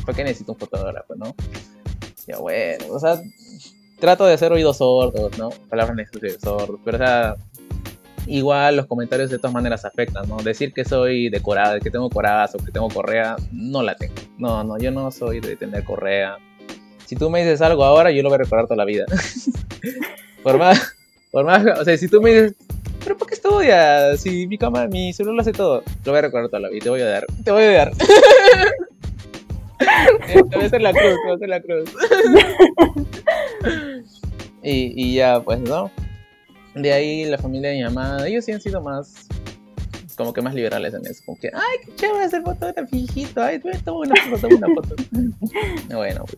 para 0.06 0.16
qué, 0.16 0.24
necesito 0.24 0.52
un 0.52 0.60
fotógrafo, 0.60 1.16
no? 1.16 1.36
Ya 2.28 2.38
bueno, 2.38 2.86
o 2.92 3.00
sea, 3.00 3.20
trato 4.00 4.26
de 4.26 4.34
hacer 4.34 4.52
oídos 4.52 4.78
sordos, 4.78 5.38
¿no? 5.38 5.50
Palabras 5.70 6.08
oídos 6.22 6.42
sordos, 6.42 6.80
pero 6.86 6.98
o 6.98 7.00
sea, 7.00 7.36
igual 8.28 8.78
los 8.78 8.86
comentarios 8.86 9.30
de 9.30 9.38
todas 9.38 9.54
maneras 9.54 9.86
afectan, 9.86 10.28
¿no? 10.28 10.38
Decir 10.38 10.74
que 10.74 10.86
soy 10.86 11.30
decorada, 11.30 11.80
que 11.80 11.92
tengo 11.92 12.10
coraza 12.10 12.58
o 12.58 12.64
que 12.64 12.72
tengo 12.72 12.90
correa, 12.90 13.36
no 13.52 13.82
la 13.84 13.96
tengo. 13.96 14.16
No, 14.38 14.64
no, 14.64 14.78
yo 14.78 14.92
no 14.92 15.12
soy 15.12 15.40
de 15.40 15.56
tener 15.56 15.84
correa. 15.84 16.38
Si 17.06 17.16
tú 17.16 17.30
me 17.30 17.42
dices 17.44 17.62
algo 17.62 17.84
ahora, 17.84 18.12
yo 18.12 18.24
lo 18.24 18.30
voy 18.30 18.36
a 18.36 18.40
recordar 18.40 18.66
toda 18.66 18.78
la 18.78 18.86
vida. 18.86 19.06
por 20.44 20.58
más, 20.58 20.96
por 21.32 21.46
más, 21.46 21.66
o 21.80 21.84
sea, 21.84 21.98
si 21.98 22.08
tú 22.08 22.22
me 22.22 22.32
dices, 22.32 22.56
pero 23.04 23.18
¿por 23.18 23.28
qué 23.28 23.34
estudias? 23.36 24.22
Si 24.22 24.48
mi 24.48 24.58
cámara, 24.58 24.88
mi 24.88 25.12
celular 25.14 25.36
lo 25.36 25.42
hace 25.42 25.52
todo, 25.52 25.84
lo 26.06 26.12
voy 26.12 26.20
a 26.20 26.22
recordar 26.22 26.50
toda 26.50 26.62
la 26.62 26.70
vida, 26.70 26.84
te 26.84 26.90
voy 26.90 27.02
a 27.02 27.06
dar, 27.06 27.26
te 27.44 27.52
voy 27.52 27.64
a 27.64 27.72
dar. 27.72 27.92
te 30.28 30.42
voy 30.42 30.64
a 30.64 30.66
hacer 30.66 30.82
la 30.82 30.92
cruz, 30.92 31.04
te 31.04 31.24
voy 31.24 31.32
a 31.32 31.36
hacer 31.36 31.50
la 31.50 31.62
cruz. 31.62 31.90
y, 34.64 34.94
y 34.96 35.16
ya, 35.16 35.42
pues, 35.42 35.60
¿no? 35.60 35.92
De 36.76 36.92
ahí 36.92 37.26
la 37.26 37.38
familia 37.38 37.70
de 37.70 37.78
mi 37.78 37.84
mamá, 37.84 38.28
ellos 38.28 38.46
sí 38.46 38.52
han 38.52 38.62
sido 38.62 38.82
más, 38.82 39.28
como 40.18 40.34
que 40.34 40.42
más 40.42 40.54
liberales 40.54 40.94
en 40.94 41.06
eso. 41.06 41.22
Como 41.26 41.40
que, 41.40 41.50
ay, 41.54 41.78
qué 41.86 41.96
chévere 41.96 42.26
hacer 42.26 42.42
fotógrafo, 42.42 42.96
hijito, 42.96 43.42
ay, 43.42 43.62
toma 43.84 44.00
una 44.00 44.16
foto, 44.30 44.48
toma 44.48 44.56
una 44.56 44.76
foto. 44.76 44.96
bueno, 45.96 46.26
pues. 46.26 46.38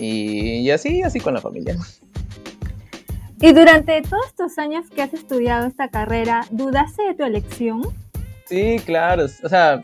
Y, 0.00 0.60
y 0.60 0.70
así, 0.70 1.02
así 1.02 1.20
con 1.20 1.34
la 1.34 1.40
familia. 1.40 1.76
Y 3.40 3.52
durante 3.52 4.00
todos 4.02 4.26
estos 4.28 4.56
años 4.58 4.86
que 4.88 5.02
has 5.02 5.12
estudiado 5.12 5.66
esta 5.66 5.88
carrera, 5.88 6.46
¿dudaste 6.52 7.02
de 7.02 7.14
tu 7.14 7.24
elección? 7.24 7.82
Sí, 8.46 8.76
claro. 8.86 9.26
O 9.42 9.48
sea, 9.48 9.82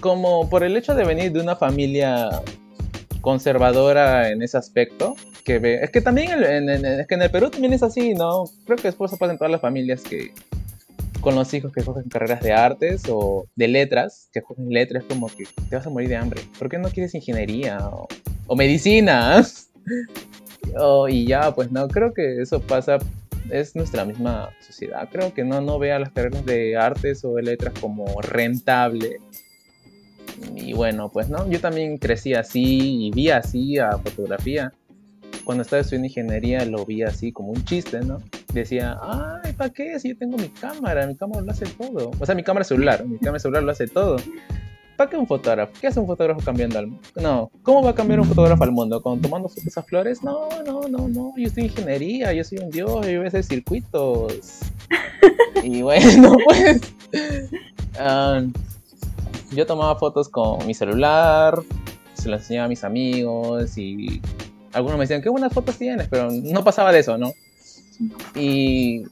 como 0.00 0.50
por 0.50 0.64
el 0.64 0.76
hecho 0.76 0.94
de 0.94 1.02
venir 1.04 1.32
de 1.32 1.40
una 1.40 1.56
familia 1.56 2.28
conservadora 3.22 4.28
en 4.28 4.42
ese 4.42 4.58
aspecto, 4.58 5.16
ve, 5.46 5.80
es 5.82 5.90
que 5.90 6.00
también 6.00 6.30
en, 6.42 6.68
es 6.68 7.06
que 7.06 7.14
en 7.14 7.22
el 7.22 7.30
Perú 7.30 7.50
también 7.50 7.72
es 7.72 7.82
así, 7.82 8.14
¿no? 8.14 8.44
Creo 8.64 8.76
que 8.76 8.88
después 8.88 9.10
se 9.10 9.24
en 9.24 9.38
todas 9.38 9.50
las 9.50 9.60
familias 9.60 10.02
que 10.02 10.32
con 11.20 11.34
los 11.34 11.52
hijos 11.54 11.72
que 11.72 11.82
cogen 11.82 12.04
carreras 12.08 12.42
de 12.42 12.52
artes 12.52 13.04
o 13.08 13.46
de 13.56 13.68
letras, 13.68 14.28
que 14.32 14.42
cogen 14.42 14.68
letras 14.68 15.04
como 15.08 15.28
que 15.28 15.44
te 15.68 15.76
vas 15.76 15.86
a 15.86 15.90
morir 15.90 16.08
de 16.08 16.16
hambre. 16.16 16.42
¿Por 16.58 16.68
qué 16.68 16.78
no 16.78 16.90
quieres 16.90 17.14
ingeniería 17.14 17.78
o, 17.88 18.06
o 18.46 18.56
medicina? 18.56 19.42
y 21.08 21.26
ya, 21.26 21.54
pues 21.54 21.70
no, 21.72 21.88
creo 21.88 22.12
que 22.12 22.42
eso 22.42 22.60
pasa, 22.60 22.98
es 23.50 23.74
nuestra 23.74 24.04
misma 24.04 24.50
sociedad. 24.60 25.08
Creo 25.10 25.32
que 25.32 25.44
no, 25.44 25.60
no 25.60 25.78
vea 25.78 25.98
las 25.98 26.10
carreras 26.10 26.44
de 26.44 26.76
artes 26.76 27.24
o 27.24 27.34
de 27.34 27.42
letras 27.42 27.72
como 27.80 28.20
rentable 28.20 29.18
y 30.54 30.72
bueno, 30.72 31.10
pues 31.10 31.28
no, 31.28 31.48
yo 31.48 31.60
también 31.60 31.98
crecí 31.98 32.34
así 32.34 33.06
y 33.06 33.10
vi 33.10 33.30
así 33.30 33.78
a 33.78 33.92
fotografía. 33.98 34.72
Cuando 35.44 35.62
estaba 35.62 35.80
estudiando 35.80 36.06
ingeniería 36.06 36.64
lo 36.64 36.84
vi 36.84 37.02
así 37.02 37.32
como 37.32 37.50
un 37.50 37.64
chiste, 37.64 38.00
¿no? 38.00 38.22
Decía, 38.52 38.98
ay, 39.02 39.52
¿para 39.52 39.70
qué? 39.70 39.98
Si 40.00 40.08
yo 40.08 40.16
tengo 40.16 40.36
mi 40.38 40.48
cámara, 40.48 41.06
mi 41.06 41.16
cámara 41.16 41.42
lo 41.42 41.50
hace 41.50 41.66
todo. 41.66 42.10
O 42.18 42.26
sea, 42.26 42.34
mi 42.34 42.42
cámara 42.42 42.64
celular, 42.64 43.04
mi 43.04 43.18
cámara 43.18 43.38
celular 43.38 43.62
lo 43.62 43.72
hace 43.72 43.86
todo. 43.86 44.16
¿Para 44.96 45.10
qué 45.10 45.16
un 45.16 45.26
fotógrafo? 45.26 45.72
¿Qué 45.80 45.88
hace 45.88 45.98
un 45.98 46.06
fotógrafo 46.06 46.40
cambiando 46.44 46.78
al 46.78 46.86
mundo? 46.86 47.08
No, 47.16 47.50
¿cómo 47.62 47.82
va 47.82 47.90
a 47.90 47.94
cambiar 47.94 48.20
un 48.20 48.26
fotógrafo 48.26 48.62
al 48.62 48.70
mundo? 48.70 49.02
¿Con 49.02 49.20
tomando 49.20 49.48
a 49.76 49.82
flores? 49.82 50.22
No, 50.22 50.48
no, 50.64 50.82
no, 50.88 51.08
no. 51.08 51.32
Yo 51.36 51.48
estoy 51.48 51.64
ingeniería, 51.64 52.32
yo 52.32 52.44
soy 52.44 52.58
un 52.58 52.70
dios, 52.70 53.04
yo 53.06 53.18
voy 53.18 53.24
a 53.24 53.28
hacer 53.28 53.42
circuitos. 53.42 54.60
y 55.64 55.82
bueno, 55.82 56.36
pues. 56.44 56.80
Um, 57.98 58.52
yo 59.52 59.66
tomaba 59.66 59.96
fotos 59.96 60.28
con 60.28 60.64
mi 60.66 60.74
celular, 60.74 61.60
se 62.14 62.28
las 62.28 62.42
enseñaba 62.42 62.66
a 62.66 62.68
mis 62.68 62.84
amigos 62.84 63.76
y 63.76 64.20
algunos 64.74 64.98
me 64.98 65.04
decían, 65.04 65.22
qué 65.22 65.28
buenas 65.28 65.52
fotos 65.52 65.76
tienes, 65.78 66.08
pero 66.08 66.30
no 66.30 66.64
pasaba 66.64 66.92
de 66.92 67.00
eso, 67.00 67.16
¿no? 67.16 67.32
Y 68.34 69.04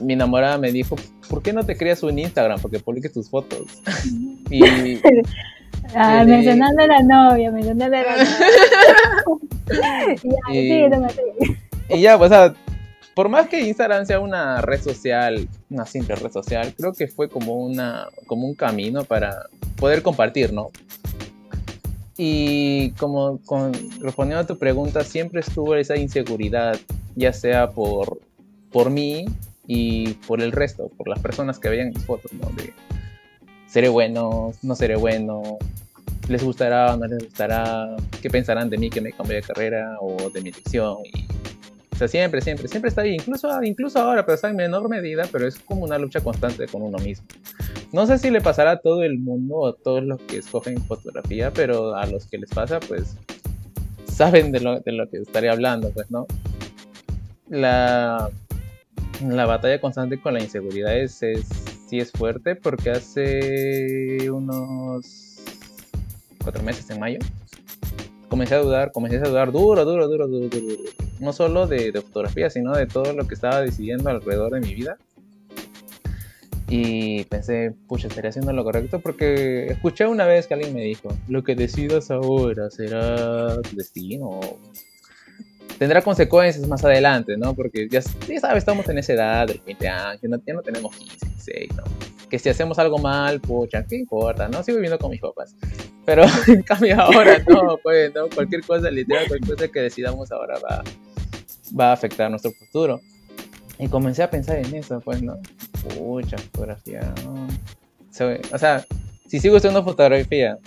mi 0.00 0.12
enamorada 0.12 0.58
me 0.58 0.72
dijo, 0.72 0.96
¿por 1.28 1.42
qué 1.42 1.52
no 1.52 1.64
te 1.64 1.76
creas 1.76 2.02
un 2.02 2.18
Instagram? 2.18 2.60
Porque 2.60 2.78
publiques 2.78 3.12
tus 3.12 3.28
fotos. 3.28 3.82
y, 4.50 5.00
ah, 5.94 6.24
mencionando 6.24 6.82
a 6.82 6.86
la 6.86 7.02
novia, 7.02 7.50
mencionando 7.50 7.96
a 7.96 8.02
la 8.02 8.16
novia. 8.16 8.26
y, 10.52 10.58
y, 10.58 11.96
y 11.96 12.00
ya, 12.00 12.18
pues, 12.18 12.30
o 12.30 12.34
sea, 12.34 12.54
por 13.14 13.28
más 13.28 13.48
que 13.48 13.60
Instagram 13.60 14.06
sea 14.06 14.20
una 14.20 14.60
red 14.60 14.80
social, 14.80 15.48
una 15.68 15.86
simple 15.86 16.14
red 16.14 16.30
social, 16.30 16.74
creo 16.76 16.92
que 16.92 17.08
fue 17.08 17.28
como, 17.28 17.56
una, 17.56 18.08
como 18.26 18.46
un 18.46 18.54
camino 18.54 19.04
para 19.04 19.46
poder 19.76 20.02
compartir, 20.02 20.52
¿no? 20.52 20.70
Y 22.22 22.90
como 22.98 23.38
con, 23.46 23.72
respondiendo 24.02 24.40
a 24.42 24.46
tu 24.46 24.58
pregunta, 24.58 25.04
siempre 25.04 25.40
estuvo 25.40 25.74
esa 25.74 25.96
inseguridad, 25.96 26.78
ya 27.16 27.32
sea 27.32 27.70
por, 27.70 28.20
por 28.70 28.90
mí 28.90 29.24
y 29.66 30.12
por 30.26 30.42
el 30.42 30.52
resto, 30.52 30.90
por 30.98 31.08
las 31.08 31.18
personas 31.20 31.58
que 31.58 31.70
veían 31.70 31.88
mis 31.94 32.04
fotos, 32.04 32.30
¿no? 32.34 32.46
De 32.50 32.74
seré 33.66 33.88
bueno, 33.88 34.52
no 34.60 34.74
seré 34.74 34.96
bueno, 34.96 35.56
les 36.28 36.44
gustará 36.44 36.92
o 36.92 36.98
no 36.98 37.06
les 37.06 37.20
gustará, 37.20 37.96
qué 38.20 38.28
pensarán 38.28 38.68
de 38.68 38.76
mí 38.76 38.90
que 38.90 39.00
me 39.00 39.12
cambié 39.12 39.36
de 39.36 39.42
carrera 39.42 39.96
o 39.98 40.28
de 40.28 40.42
mi 40.42 40.50
elección. 40.50 40.98
Y 41.10 41.26
sea, 42.00 42.08
siempre, 42.08 42.40
siempre, 42.40 42.68
siempre 42.68 42.88
está 42.88 43.02
ahí, 43.02 43.14
incluso, 43.14 43.62
incluso 43.62 43.98
ahora, 43.98 44.24
pero 44.24 44.34
está 44.34 44.48
en 44.48 44.56
menor 44.56 44.88
medida, 44.88 45.24
pero 45.30 45.46
es 45.46 45.58
como 45.58 45.84
una 45.84 45.98
lucha 45.98 46.20
constante 46.20 46.66
con 46.66 46.82
uno 46.82 46.98
mismo. 46.98 47.26
No 47.92 48.06
sé 48.06 48.18
si 48.18 48.30
le 48.30 48.40
pasará 48.40 48.72
a 48.72 48.80
todo 48.80 49.02
el 49.02 49.18
mundo 49.18 49.56
o 49.56 49.66
a 49.68 49.76
todos 49.76 50.02
los 50.04 50.20
que 50.22 50.38
escogen 50.38 50.80
fotografía, 50.82 51.52
pero 51.52 51.94
a 51.94 52.06
los 52.06 52.26
que 52.26 52.38
les 52.38 52.50
pasa, 52.50 52.80
pues 52.80 53.16
saben 54.04 54.52
de 54.52 54.60
lo, 54.60 54.80
de 54.80 54.92
lo 54.92 55.08
que 55.08 55.18
estaré 55.18 55.50
hablando, 55.50 55.90
pues, 55.90 56.10
¿no? 56.10 56.26
La, 57.48 58.30
la 59.26 59.46
batalla 59.46 59.80
constante 59.80 60.20
con 60.20 60.34
la 60.34 60.40
inseguridad 60.40 60.96
es, 60.96 61.22
es, 61.22 61.48
sí 61.88 61.98
es 61.98 62.12
fuerte 62.12 62.54
porque 62.54 62.90
hace 62.90 64.30
unos 64.30 65.40
cuatro 66.42 66.62
meses 66.62 66.88
en 66.90 67.00
mayo 67.00 67.18
comencé 68.30 68.54
a 68.54 68.58
dudar, 68.58 68.92
comencé 68.92 69.16
a 69.16 69.28
dudar 69.28 69.52
duro, 69.52 69.84
duro, 69.84 70.08
duro, 70.08 70.28
duro, 70.28 70.48
duro, 70.48 70.76
no 71.18 71.32
solo 71.32 71.66
de, 71.66 71.92
fotografía, 72.00 72.48
sino 72.48 72.72
de 72.72 72.86
todo 72.86 73.12
lo 73.12 73.26
que 73.26 73.34
estaba 73.34 73.60
decidiendo 73.60 74.08
alrededor 74.08 74.52
de 74.52 74.60
mi 74.60 74.72
vida. 74.72 74.96
Y 76.70 77.24
pensé, 77.24 77.74
pucha, 77.88 78.06
estaría 78.06 78.30
haciendo 78.30 78.52
lo 78.52 78.64
correcto 78.64 79.00
porque 79.00 79.66
escuché 79.66 80.06
una 80.06 80.24
vez 80.24 80.46
que 80.46 80.54
alguien 80.54 80.72
me 80.72 80.82
dijo, 80.82 81.08
lo 81.28 81.42
que 81.42 81.54
decidas 81.54 82.10
ahora 82.10 82.70
será 82.70 83.60
tu 83.60 83.76
destino. 83.76 84.40
Tendrá 85.78 86.00
consecuencias 86.00 86.66
más 86.68 86.84
adelante, 86.84 87.36
¿no? 87.36 87.54
Porque 87.54 87.88
ya, 87.90 88.00
ya 88.00 88.40
sabes, 88.40 88.58
estamos 88.58 88.88
en 88.88 88.98
esa 88.98 89.14
edad 89.14 89.46
de 89.48 89.60
20 89.66 89.88
años, 89.88 90.20
ya 90.46 90.54
no 90.54 90.62
tenemos 90.62 90.94
15, 90.96 91.26
16, 91.26 91.76
¿no? 91.76 91.84
que 92.30 92.38
si 92.38 92.48
hacemos 92.48 92.78
algo 92.78 92.98
mal, 92.98 93.40
pucha, 93.40 93.84
¿qué 93.84 93.96
importa? 93.96 94.48
No 94.48 94.62
sigo 94.62 94.76
viviendo 94.76 94.98
con 94.98 95.10
mis 95.10 95.20
papás. 95.20 95.54
Pero 96.06 96.24
en 96.46 96.62
cambio 96.62 96.98
ahora 96.98 97.42
no, 97.46 97.76
pues, 97.82 98.14
¿no? 98.14 98.28
Cualquier 98.30 98.64
cosa, 98.64 98.90
literal, 98.90 99.26
cualquier 99.28 99.56
cosa 99.56 99.68
que 99.68 99.80
decidamos 99.80 100.32
ahora 100.32 100.58
va, 100.60 100.82
va 101.78 101.90
a 101.90 101.92
afectar 101.92 102.30
nuestro 102.30 102.52
futuro. 102.52 103.00
Y 103.78 103.88
comencé 103.88 104.22
a 104.22 104.30
pensar 104.30 104.58
en 104.58 104.74
eso, 104.74 105.00
pues, 105.00 105.22
¿no? 105.22 105.38
Pucha, 105.82 106.38
fotografía. 106.38 107.14
O 108.52 108.58
sea, 108.58 108.84
si 109.26 109.40
sigo 109.40 109.56
estudiando 109.56 109.84
fotografía, 109.84 110.58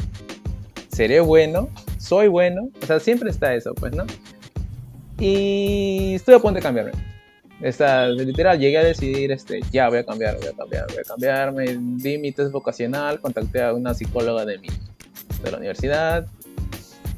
¿seré 0.90 1.20
bueno? 1.20 1.70
¿Soy 1.98 2.28
bueno? 2.28 2.70
O 2.82 2.86
sea, 2.86 3.00
siempre 3.00 3.30
está 3.30 3.54
eso, 3.54 3.74
pues, 3.76 3.94
¿no? 3.96 4.06
Y 5.20 6.16
estoy 6.16 6.36
a 6.36 6.40
punto 6.40 6.56
de 6.56 6.62
cambiarme 6.62 6.92
esta, 7.64 8.08
literal, 8.08 8.60
llegué 8.60 8.78
a 8.78 8.84
decidir, 8.84 9.32
este, 9.32 9.62
ya 9.72 9.88
voy 9.88 10.00
a 10.00 10.06
cambiar, 10.06 10.38
voy 10.38 10.48
a 10.48 10.54
cambiar, 10.54 10.86
voy 10.88 10.98
a 10.98 11.04
cambiar. 11.04 11.54
Me 11.54 11.78
di 11.78 12.18
mi 12.18 12.32
test 12.32 12.52
vocacional, 12.52 13.20
contacté 13.22 13.62
a 13.62 13.74
una 13.74 13.94
psicóloga 13.94 14.46
de, 14.46 14.58
mi, 14.60 14.68
de 15.44 15.52
la 15.52 15.58
universidad 15.58 16.28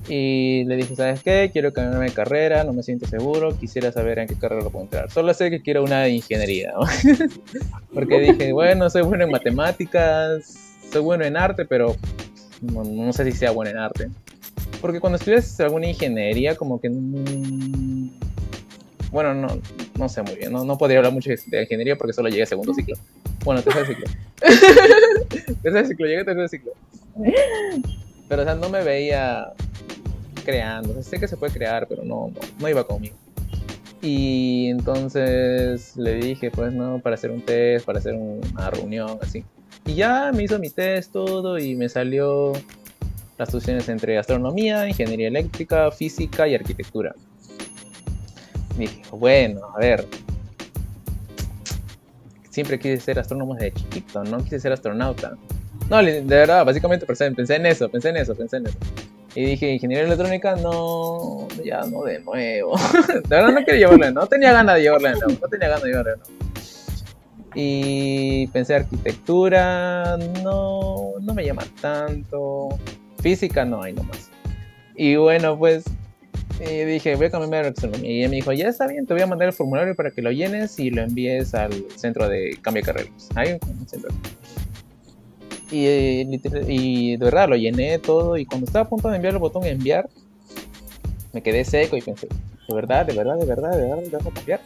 y 0.07 0.63
le 0.65 0.75
dije, 0.75 0.95
¿sabes 0.95 1.21
qué? 1.23 1.49
Quiero 1.51 1.73
cambiarme 1.73 2.05
de 2.05 2.11
carrera, 2.11 2.63
no 2.63 2.73
me 2.73 2.83
siento 2.83 3.07
seguro, 3.07 3.57
quisiera 3.57 3.91
saber 3.91 4.19
en 4.19 4.27
qué 4.27 4.35
carrera 4.35 4.69
puedo 4.69 4.85
entrar. 4.85 5.11
Solo 5.11 5.33
sé 5.33 5.49
que 5.49 5.61
quiero 5.61 5.83
una 5.83 6.01
de 6.01 6.11
ingeniería, 6.11 6.73
porque 7.93 8.19
dije, 8.19 8.53
bueno, 8.53 8.89
soy 8.89 9.01
bueno 9.01 9.23
en 9.23 9.31
matemáticas, 9.31 10.79
soy 10.91 11.01
bueno 11.01 11.25
en 11.25 11.37
arte, 11.37 11.65
pero 11.65 11.95
no, 12.61 12.83
no 12.83 13.13
sé 13.13 13.25
si 13.25 13.31
sea 13.31 13.51
bueno 13.51 13.71
en 13.71 13.77
arte. 13.77 14.09
Porque 14.81 14.99
cuando 14.99 15.17
estudias 15.17 15.59
alguna 15.59 15.87
ingeniería, 15.87 16.55
como 16.55 16.79
que 16.79 16.89
bueno, 19.11 19.33
no, 19.33 19.47
no 19.97 20.09
sé 20.09 20.21
muy 20.23 20.35
bien, 20.35 20.51
no, 20.51 20.65
no 20.65 20.77
podría 20.77 20.97
hablar 20.97 21.13
mucho 21.13 21.29
de 21.29 21.61
ingeniería 21.61 21.95
porque 21.95 22.11
solo 22.11 22.27
llegué 22.27 22.43
a 22.43 22.47
segundo 22.47 22.73
ciclo. 22.73 22.97
Bueno, 23.45 23.61
tercer 23.61 23.87
ciclo. 23.87 24.05
tercer 25.63 25.87
ciclo, 25.87 26.05
llegué 26.05 26.21
a 26.21 26.25
tercer 26.25 26.49
ciclo. 26.49 26.73
Pero, 28.27 28.41
o 28.41 28.45
sea, 28.45 28.55
no 28.55 28.69
me 28.69 28.83
veía 28.83 29.53
creando. 30.45 31.01
sé 31.03 31.19
que 31.19 31.27
se 31.27 31.35
puede 31.35 31.53
crear, 31.53 31.87
pero 31.87 32.03
no, 32.03 32.31
no, 32.59 32.69
iba 32.69 32.85
conmigo. 32.85 33.15
Y 34.01 34.67
entonces 34.69 35.97
le 35.97 36.15
dije, 36.15 36.51
pues, 36.51 36.71
no, 36.71 36.99
para 36.99 37.15
hacer 37.15 37.31
un 37.31 37.41
test, 37.41 37.85
para 37.85 37.99
hacer 37.99 38.13
una 38.13 38.69
reunión, 38.69 39.17
así. 39.21 39.43
Y 39.85 39.95
ya 39.95 40.31
me 40.33 40.43
hizo 40.43 40.59
mi 40.59 40.69
test 40.69 41.11
todo 41.11 41.59
y 41.59 41.75
me 41.75 41.89
salió 41.89 42.53
las 43.37 43.53
opciones 43.53 43.89
entre 43.89 44.17
astronomía, 44.17 44.87
ingeniería 44.87 45.27
eléctrica, 45.27 45.91
física 45.91 46.47
y 46.47 46.55
arquitectura. 46.55 47.15
dije, 48.77 49.01
bueno, 49.11 49.61
a 49.75 49.79
ver. 49.79 50.07
Siempre 52.49 52.79
quise 52.79 52.99
ser 53.01 53.19
astrónomo 53.19 53.53
desde 53.55 53.73
chiquito, 53.73 54.23
no 54.23 54.37
quise 54.37 54.59
ser 54.61 54.71
astronauta. 54.71 55.35
No, 55.89 56.01
de 56.01 56.21
verdad, 56.21 56.65
básicamente 56.65 57.05
pensé, 57.05 57.25
en 57.27 57.65
eso, 57.65 57.89
pensé 57.89 58.09
en 58.09 58.17
eso, 58.17 58.33
pensé 58.33 58.57
en 58.57 58.67
eso. 58.67 58.77
Y 59.35 59.45
dije, 59.45 59.73
ingeniería 59.73 60.05
electrónica, 60.05 60.55
no, 60.55 61.47
ya 61.63 61.81
no 61.81 62.03
de 62.03 62.19
nuevo. 62.19 62.77
de 63.07 63.35
verdad 63.35 63.51
no 63.51 63.65
quería 63.65 63.87
llevarla, 63.87 64.11
no 64.11 64.27
tenía 64.27 64.53
ganas 64.53 64.75
de 64.75 64.81
llevarla 64.83 65.09
de 65.09 65.15
nuevo, 65.19 65.39
no 65.41 65.47
tenía 65.49 65.67
ganas 65.67 65.83
de 65.83 65.89
llevarla 65.89 66.11
de 66.11 66.17
nuevo. 66.17 66.31
Y 67.53 68.47
pensé 68.47 68.75
arquitectura, 68.75 70.17
no, 70.43 71.13
no 71.21 71.33
me 71.33 71.45
llama 71.45 71.63
tanto. 71.81 72.69
Física 73.21 73.65
no 73.65 73.81
hay 73.81 73.93
nomás. 73.93 74.29
Y 74.95 75.15
bueno, 75.15 75.57
pues 75.57 75.85
y 76.59 76.85
dije, 76.85 77.15
voy 77.15 77.25
a 77.25 77.31
cambiar 77.31 77.65
astronomía. 77.65 78.09
Y 78.09 78.19
ella 78.19 78.29
me 78.29 78.35
dijo, 78.37 78.53
ya 78.53 78.69
está 78.69 78.87
bien, 78.87 79.05
te 79.05 79.13
voy 79.13 79.21
a 79.21 79.27
mandar 79.27 79.49
el 79.49 79.53
formulario 79.53 79.95
para 79.95 80.11
que 80.11 80.21
lo 80.21 80.31
llenes 80.31 80.79
y 80.79 80.89
lo 80.89 81.01
envíes 81.01 81.53
al 81.53 81.73
centro 81.95 82.29
de 82.29 82.57
cambio 82.61 82.81
de 82.81 82.85
carreras. 82.85 83.29
Hay 83.35 83.53
un 83.53 83.87
Y, 85.71 85.85
y, 86.67 87.17
de 87.17 87.25
verdad 87.25 87.49
lo 87.49 87.55
llené 87.55 87.99
todo. 87.99 88.37
Y 88.37 88.45
cuando 88.45 88.65
estaba 88.67 88.85
a 88.85 88.89
punto 88.89 89.09
de 89.09 89.15
enviar 89.15 89.33
el 89.33 89.39
botón 89.39 89.65
enviar, 89.65 90.09
me 91.33 91.41
quedé 91.41 91.65
seco 91.65 91.97
y 91.97 92.01
pensé, 92.01 92.27
de 92.67 92.73
verdad, 92.73 93.05
de 93.05 93.13
verdad, 93.13 93.35
de 93.37 93.45
verdad, 93.45 93.71
de 93.71 93.81
verdad, 93.81 93.97
de 93.97 94.09
verdad, 94.09 94.31
cambiar. 94.33 94.61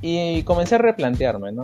Y 0.00 0.42
comencé 0.42 0.74
a 0.74 0.78
replantearme, 0.78 1.52
¿no? 1.52 1.62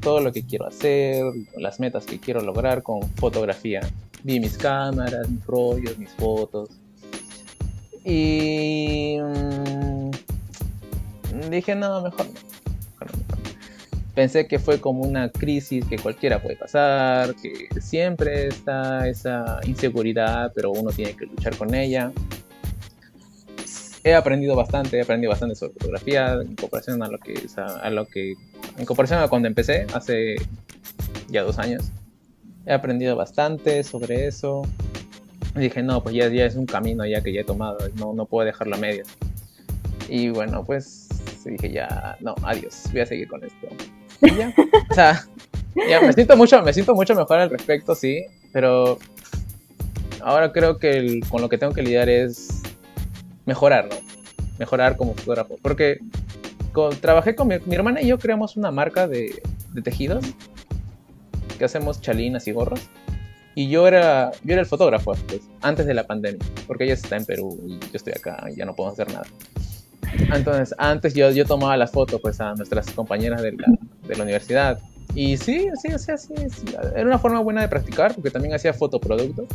todo 0.00 0.20
lo 0.20 0.32
que 0.32 0.44
quiero 0.44 0.66
hacer, 0.66 1.24
las 1.56 1.80
metas 1.80 2.04
que 2.04 2.20
quiero 2.20 2.42
lograr 2.42 2.82
con 2.82 3.00
fotografía. 3.14 3.80
Vi 4.22 4.38
mis 4.38 4.58
cámaras, 4.58 5.28
mis 5.30 5.46
rollos, 5.46 5.96
mis 5.98 6.10
fotos. 6.10 6.68
Y 8.04 9.16
mm, 9.18 10.10
dije, 11.50 11.74
no, 11.74 12.02
mejor 12.02 12.26
no. 12.26 12.53
Pensé 14.14 14.46
que 14.46 14.58
fue 14.58 14.80
como 14.80 15.02
una 15.02 15.28
crisis 15.28 15.84
que 15.84 15.98
cualquiera 15.98 16.40
puede 16.40 16.56
pasar, 16.56 17.34
que 17.34 17.68
siempre 17.80 18.46
está 18.46 19.08
esa 19.08 19.58
inseguridad, 19.66 20.52
pero 20.54 20.70
uno 20.70 20.90
tiene 20.90 21.14
que 21.16 21.26
luchar 21.26 21.56
con 21.56 21.74
ella 21.74 22.12
he 24.04 24.14
aprendido 24.14 24.54
bastante, 24.54 24.98
he 24.98 25.02
aprendido 25.02 25.30
bastante 25.30 25.56
sobre 25.56 25.72
fotografía 25.72 26.34
en 26.34 26.54
comparación 26.54 27.02
a 27.02 27.08
lo 27.08 27.18
que, 27.18 27.46
a 27.56 27.90
lo 27.90 28.06
que, 28.06 28.34
en 28.76 28.84
comparación 28.84 29.20
a 29.20 29.28
cuando 29.28 29.48
empecé 29.48 29.86
hace 29.94 30.36
ya 31.28 31.42
dos 31.42 31.58
años. 31.58 31.90
He 32.66 32.72
aprendido 32.72 33.16
bastante 33.16 33.82
sobre 33.82 34.26
eso. 34.26 34.62
Y 35.56 35.60
dije, 35.60 35.82
no, 35.82 36.02
pues 36.02 36.14
ya, 36.14 36.28
ya 36.28 36.44
es 36.44 36.56
un 36.56 36.66
camino 36.66 37.06
ya 37.06 37.22
que 37.22 37.32
ya 37.32 37.40
he 37.40 37.44
tomado, 37.44 37.78
no, 37.96 38.12
no 38.12 38.26
puedo 38.26 38.44
dejarlo 38.44 38.76
a 38.76 38.78
medias. 38.78 39.08
Y 40.08 40.28
bueno, 40.28 40.64
pues 40.64 41.08
dije, 41.44 41.72
ya, 41.72 42.16
no, 42.20 42.34
adiós, 42.42 42.84
voy 42.92 43.00
a 43.00 43.06
seguir 43.06 43.28
con 43.28 43.42
esto. 43.42 43.68
O 44.90 44.94
sea, 44.94 45.24
me 45.74 46.12
siento 46.12 46.36
mucho, 46.36 46.62
me 46.62 46.72
siento 46.72 46.94
mucho 46.94 47.14
mejor 47.14 47.38
al 47.38 47.50
respecto, 47.50 47.94
sí, 47.94 48.24
pero 48.52 48.98
ahora 50.22 50.52
creo 50.52 50.78
que 50.78 51.20
con 51.28 51.42
lo 51.42 51.48
que 51.48 51.58
tengo 51.58 51.72
que 51.72 51.82
lidiar 51.82 52.08
es 52.08 52.62
mejorar, 53.46 53.88
¿no? 53.88 53.96
Mejorar 54.58 54.96
como 54.96 55.14
fotógrafo. 55.14 55.56
Porque 55.60 55.98
trabajé 57.00 57.34
con 57.34 57.48
mi, 57.48 57.74
hermana 57.74 58.02
y 58.02 58.08
yo 58.08 58.18
creamos 58.18 58.56
una 58.56 58.70
marca 58.70 59.06
de, 59.06 59.42
tejidos 59.82 60.24
que 61.58 61.64
hacemos 61.64 62.00
chalinas 62.00 62.48
y 62.48 62.52
gorros. 62.52 62.80
Y 63.56 63.68
yo 63.68 63.86
era, 63.86 64.32
yo 64.42 64.54
era 64.54 64.62
el 64.62 64.66
fotógrafo 64.66 65.14
pues, 65.28 65.42
antes 65.62 65.86
de 65.86 65.94
la 65.94 66.06
pandemia, 66.08 66.44
porque 66.66 66.84
ella 66.84 66.94
está 66.94 67.16
en 67.16 67.24
Perú 67.24 67.56
y 67.64 67.78
yo 67.78 67.90
estoy 67.94 68.12
acá 68.14 68.44
y 68.50 68.56
ya 68.56 68.64
no 68.64 68.74
puedo 68.74 68.90
hacer 68.90 69.06
nada. 69.12 69.26
Entonces, 70.32 70.74
antes 70.78 71.14
yo, 71.14 71.30
yo 71.30 71.44
tomaba 71.44 71.76
las 71.76 71.90
fotos 71.90 72.20
pues, 72.20 72.40
a 72.40 72.54
nuestras 72.54 72.90
compañeras 72.90 73.42
de 73.42 73.52
la, 73.52 73.66
de 74.06 74.16
la 74.16 74.22
universidad. 74.22 74.78
Y 75.14 75.36
sí, 75.36 75.68
sí, 75.80 75.88
sí, 75.96 76.12
sí, 76.16 76.64
era 76.94 77.06
una 77.06 77.18
forma 77.18 77.40
buena 77.40 77.62
de 77.62 77.68
practicar, 77.68 78.14
porque 78.14 78.30
también 78.30 78.54
hacía 78.54 78.72
fotoproductos. 78.72 79.46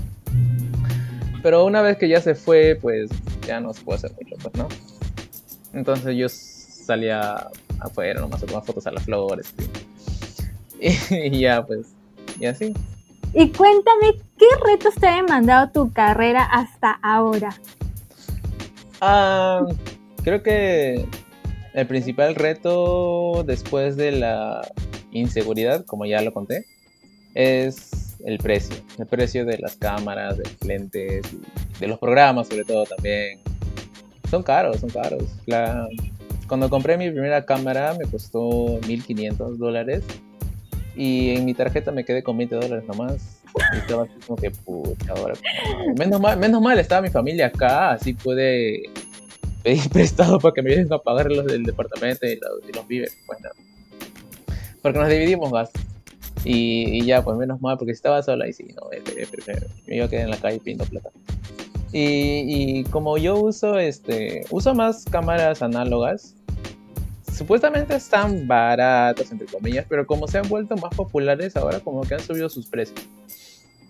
Pero 1.42 1.66
una 1.66 1.82
vez 1.82 1.98
que 1.98 2.08
ya 2.08 2.22
se 2.22 2.36
fue, 2.36 2.78
pues 2.82 3.10
ya 3.46 3.60
no 3.60 3.74
se 3.74 3.82
puede 3.82 3.98
hacer 3.98 4.12
mucho, 4.14 4.36
pues, 4.42 4.56
¿no? 4.56 4.68
Entonces 5.74 6.16
yo 6.16 6.28
salía 6.30 7.48
afuera 7.80 8.22
nomás 8.22 8.44
a 8.44 8.46
tomar 8.46 8.64
fotos 8.64 8.88
a 8.88 8.92
las 8.92 9.04
flores. 9.04 9.54
Y, 10.80 11.40
ya, 11.40 11.66
pues, 11.66 11.88
y 12.40 12.46
así. 12.46 12.74
Y 13.34 13.50
cuéntame, 13.52 14.16
¿qué 14.38 14.46
retos 14.66 14.96
te 14.96 15.08
ha 15.08 15.18
demandado 15.18 15.70
tu 15.72 15.92
carrera 15.94 16.44
hasta 16.44 17.00
ahora? 17.04 17.54
Ah, 19.02 19.66
creo 20.30 20.44
que 20.44 21.06
el 21.74 21.88
principal 21.88 22.36
reto 22.36 23.44
después 23.48 23.98
de 23.98 24.12
la 24.12 24.62
inseguridad, 25.12 25.86
como 25.86 26.06
ya 26.06 26.22
lo 26.22 26.32
conté, 26.32 26.66
es 27.34 28.16
el 28.24 28.38
precio, 28.38 28.76
el 29.00 29.08
precio 29.08 29.44
de 29.44 29.58
las 29.58 29.76
cámaras, 29.78 30.38
de 30.38 30.44
los 30.44 30.62
lentes, 30.64 31.24
de 31.80 31.88
los 31.88 31.98
programas 31.98 32.48
sobre 32.48 32.64
todo 32.64 32.84
también. 32.86 33.40
Son 34.30 34.44
caros, 34.44 34.82
son 34.82 34.92
caros. 34.92 35.24
La, 35.48 35.88
cuando 36.48 36.70
compré 36.70 36.96
mi 36.96 37.10
primera 37.10 37.44
cámara 37.44 37.96
me 37.98 38.06
costó 38.06 38.80
1500 38.88 39.58
dólares 39.58 40.04
y 40.96 41.32
en 41.32 41.46
mi 41.46 41.56
tarjeta 41.56 41.92
me 41.92 42.06
quedé 42.06 42.22
con 42.22 42.38
20 42.38 42.56
dólares 42.56 42.84
nomás. 42.88 43.42
Y 43.74 43.78
estaba 43.78 44.04
así 44.04 44.14
como 44.28 44.38
que, 44.38 44.52
ahora. 45.10 45.34
Menos 45.98 46.22
mal, 46.22 46.38
menos 46.38 46.62
mal 46.62 46.78
estaba 46.78 47.02
mi 47.02 47.10
familia 47.10 47.48
acá, 47.48 47.92
así 47.94 48.14
puede 48.14 48.84
pedir 49.64 49.90
prestado 49.90 50.40
para 50.40 50.54
que 50.54 50.62
me 50.62 50.72
ayuden 50.72 50.94
a 50.94 51.00
pagar 51.00 51.32
los 51.32 51.46
del 51.46 51.64
departamento 51.64 52.26
y 52.26 52.36
los, 52.38 52.52
y 52.68 52.74
los. 52.74 52.86
Pues 53.26 53.40
Porque 54.82 55.00
nos 55.00 55.10
dividimos 55.10 55.52
gastos. 55.52 55.82
Y, 56.46 57.06
ya, 57.06 57.24
pues 57.24 57.38
menos 57.38 57.60
mal, 57.62 57.78
porque 57.78 57.92
estaba 57.92 58.24
sola 58.24 58.48
y 58.48 58.54
sí, 58.54 58.68
no, 58.76 58.90
eh, 58.94 59.02
me 59.88 59.96
iba 59.98 60.06
a 60.06 60.10
quedar 60.10 60.24
en 60.24 60.32
la 60.32 60.38
calle 60.38 60.60
pidiendo 60.60 60.86
plata. 60.86 61.10
Y, 61.92 62.84
como 62.86 63.18
yo 63.18 63.38
uso, 63.38 63.78
este, 63.80 64.46
uso 64.52 64.74
más 64.76 65.06
cámaras 65.06 65.62
análogas, 65.62 66.36
supuestamente 67.34 67.96
están 67.96 68.48
baratas, 68.48 69.32
entre 69.32 69.48
comillas, 69.48 69.86
pero 69.90 70.06
como 70.06 70.28
se 70.28 70.38
han 70.38 70.48
vuelto 70.48 70.78
más 70.78 70.96
populares 70.96 71.56
ahora, 71.56 71.80
como 71.80 72.02
que 72.02 72.14
han 72.14 72.22
subido 72.22 72.48
sus 72.48 72.68
precios. 72.68 73.02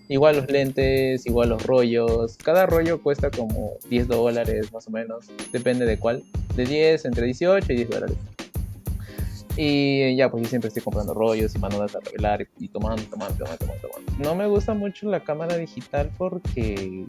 Igual 0.09 0.37
los 0.37 0.49
lentes, 0.49 1.27
igual 1.27 1.49
los 1.49 1.63
rollos. 1.67 2.35
Cada 2.37 2.65
rollo 2.65 3.01
cuesta 3.01 3.29
como 3.29 3.73
10 3.89 4.07
dólares 4.07 4.73
más 4.73 4.87
o 4.87 4.91
menos. 4.91 5.27
Depende 5.51 5.85
de 5.85 5.99
cuál. 5.99 6.23
De 6.55 6.65
10, 6.65 7.05
entre 7.05 7.27
18 7.27 7.71
y 7.71 7.75
10 7.75 7.89
dólares. 7.89 8.17
Y 9.55 10.15
ya, 10.15 10.31
pues 10.31 10.43
yo 10.43 10.49
siempre 10.49 10.69
estoy 10.69 10.81
comprando 10.81 11.13
rollos 11.13 11.53
y 11.53 11.59
manuales 11.59 11.95
a 11.95 11.99
revelar 11.99 12.47
y, 12.57 12.69
tomando, 12.69 13.03
tomando, 13.03 13.45
tomando, 13.45 13.65
tomando, 13.65 14.13
No 14.17 14.33
me 14.33 14.47
gusta 14.47 14.73
mucho 14.73 15.07
la 15.09 15.19
cámara 15.19 15.57
digital 15.57 16.09
porque 16.17 17.05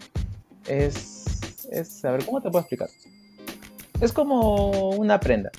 es, 0.68 1.24
es, 1.70 2.04
a 2.04 2.12
ver, 2.12 2.26
¿cómo 2.26 2.42
te 2.42 2.50
puedo 2.50 2.60
explicar? 2.60 2.90
Es 4.02 4.12
como 4.12 4.90
una 4.90 5.18
prenda. 5.18 5.50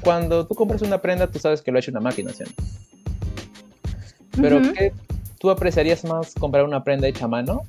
Cuando 0.00 0.44
tú 0.44 0.56
compras 0.56 0.82
una 0.82 1.00
prenda, 1.00 1.30
tú 1.30 1.38
sabes 1.38 1.62
que 1.62 1.70
lo 1.70 1.78
ha 1.78 1.80
hecho 1.80 1.92
una 1.92 2.00
máquina, 2.00 2.32
¿sí? 2.32 2.42
Pero 4.40 4.60
¿qué 4.72 4.92
tú 5.38 5.50
apreciarías 5.50 6.04
más 6.04 6.34
comprar 6.34 6.64
una 6.64 6.82
prenda 6.84 7.08
hecha 7.08 7.26
a 7.26 7.28
mano? 7.28 7.62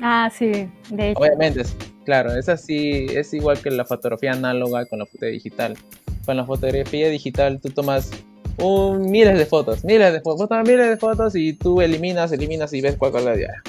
Ah, 0.00 0.30
sí, 0.36 0.68
de 0.90 1.10
hecho. 1.10 1.20
Obviamente, 1.20 1.62
claro, 2.04 2.34
es 2.34 2.48
así, 2.48 3.06
es 3.10 3.32
igual 3.32 3.58
que 3.60 3.70
la 3.70 3.84
fotografía 3.84 4.32
análoga 4.32 4.86
con 4.86 4.98
la 4.98 5.06
foto 5.06 5.26
digital 5.26 5.76
con 6.24 6.36
la 6.36 6.44
fotografía 6.44 7.08
digital 7.08 7.60
tú 7.60 7.70
tomas 7.70 8.10
miles 8.58 9.36
de 9.36 9.46
fotos, 9.46 9.84
miles 9.84 10.12
de 10.12 10.20
fotos, 10.20 10.48
tomas 10.48 10.66
miles 10.66 10.88
de 10.88 10.96
fotos 10.96 11.34
y 11.34 11.54
tú 11.54 11.80
eliminas, 11.80 12.32
eliminas 12.32 12.72
y 12.72 12.80
ves 12.80 12.96
cuál 12.96 13.16
es 13.16 13.24
la 13.24 13.36
idea. 13.36 13.62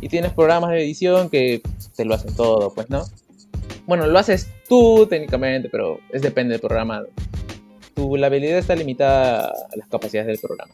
Y 0.00 0.08
tienes 0.08 0.32
programas 0.32 0.70
de 0.70 0.82
edición 0.82 1.28
que 1.28 1.60
te 1.96 2.04
lo 2.04 2.14
hacen 2.14 2.34
todo, 2.34 2.72
pues, 2.72 2.88
¿no? 2.88 3.04
Bueno, 3.86 4.06
lo 4.06 4.18
haces 4.18 4.48
tú 4.68 5.06
técnicamente, 5.06 5.68
pero 5.68 6.00
es 6.12 6.22
depende 6.22 6.52
del 6.52 6.60
programa. 6.60 7.02
Tu, 7.94 8.16
la 8.16 8.28
habilidad 8.28 8.58
está 8.58 8.74
limitada 8.74 9.48
a 9.48 9.76
las 9.76 9.88
capacidades 9.88 10.28
del 10.28 10.38
programa. 10.38 10.72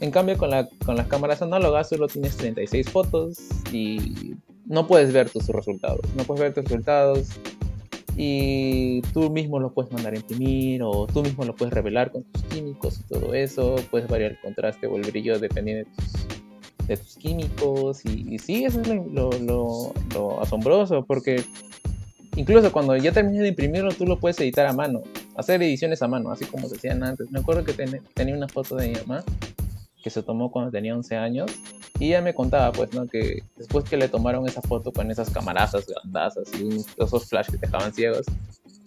En 0.00 0.10
cambio, 0.10 0.38
con, 0.38 0.50
la, 0.50 0.68
con 0.84 0.96
las 0.96 1.08
cámaras 1.08 1.42
análogas 1.42 1.88
solo 1.88 2.06
tienes 2.06 2.36
36 2.36 2.88
fotos 2.90 3.38
y 3.72 4.34
no 4.66 4.86
puedes 4.86 5.12
ver 5.12 5.28
tus 5.30 5.48
resultados. 5.48 6.00
No 6.16 6.24
puedes 6.24 6.40
ver 6.40 6.54
tus 6.54 6.64
resultados 6.64 7.28
y 8.16 9.00
tú 9.12 9.30
mismo 9.30 9.58
lo 9.58 9.72
puedes 9.72 9.92
mandar 9.92 10.12
a 10.12 10.16
imprimir 10.16 10.82
o 10.82 11.06
tú 11.06 11.22
mismo 11.22 11.44
lo 11.44 11.54
puedes 11.54 11.72
revelar 11.72 12.12
con 12.12 12.22
tus 12.24 12.42
químicos 12.44 13.00
y 13.00 13.02
todo 13.04 13.34
eso. 13.34 13.76
Puedes 13.90 14.08
variar 14.08 14.32
el 14.32 14.40
contraste 14.40 14.86
o 14.86 14.96
el 14.96 15.02
brillo 15.02 15.38
dependiendo 15.38 15.88
de 16.86 16.96
tus, 16.96 17.16
químicos. 17.16 18.04
Y, 18.04 18.38
sí, 18.38 18.64
eso 18.64 18.80
es 18.80 18.88
lo, 18.88 19.30
lo, 19.32 20.40
asombroso 20.40 21.04
porque 21.04 21.42
incluso 22.36 22.70
cuando 22.70 22.96
ya 22.96 23.10
termines 23.10 23.42
de 23.42 23.48
imprimirlo, 23.48 23.92
tú 23.92 24.06
lo 24.06 24.20
puedes 24.20 24.38
editar 24.40 24.66
a 24.66 24.72
mano. 24.72 25.02
hacer 25.36 25.60
ediciones 25.62 26.02
a 26.02 26.08
mano, 26.08 26.30
así 26.30 26.44
como 26.44 26.68
decían 26.68 27.02
antes. 27.02 27.30
Me 27.32 27.40
acuerdo 27.40 27.64
que 27.64 27.72
tenía 27.72 28.36
una 28.36 28.48
foto 28.48 28.76
de 28.76 28.88
mi 28.88 28.94
mamá 28.94 29.24
que 30.08 30.14
se 30.14 30.22
tomó 30.22 30.50
cuando 30.50 30.70
tenía 30.70 30.96
11 30.96 31.16
años 31.16 31.50
y 31.98 32.06
ella 32.06 32.22
me 32.22 32.32
contaba, 32.32 32.72
pues, 32.72 32.94
¿no? 32.94 33.06
Que 33.06 33.42
después 33.56 33.84
que 33.84 33.98
le 33.98 34.08
tomaron 34.08 34.48
esa 34.48 34.62
foto 34.62 34.90
con 34.90 35.10
esas 35.10 35.28
camarazas 35.28 35.86
grandazas 35.86 36.48
y 36.58 36.78
esos 36.96 37.28
flash 37.28 37.46
que 37.50 37.58
te 37.58 37.66
dejaban 37.66 37.92
ciegos, 37.92 38.24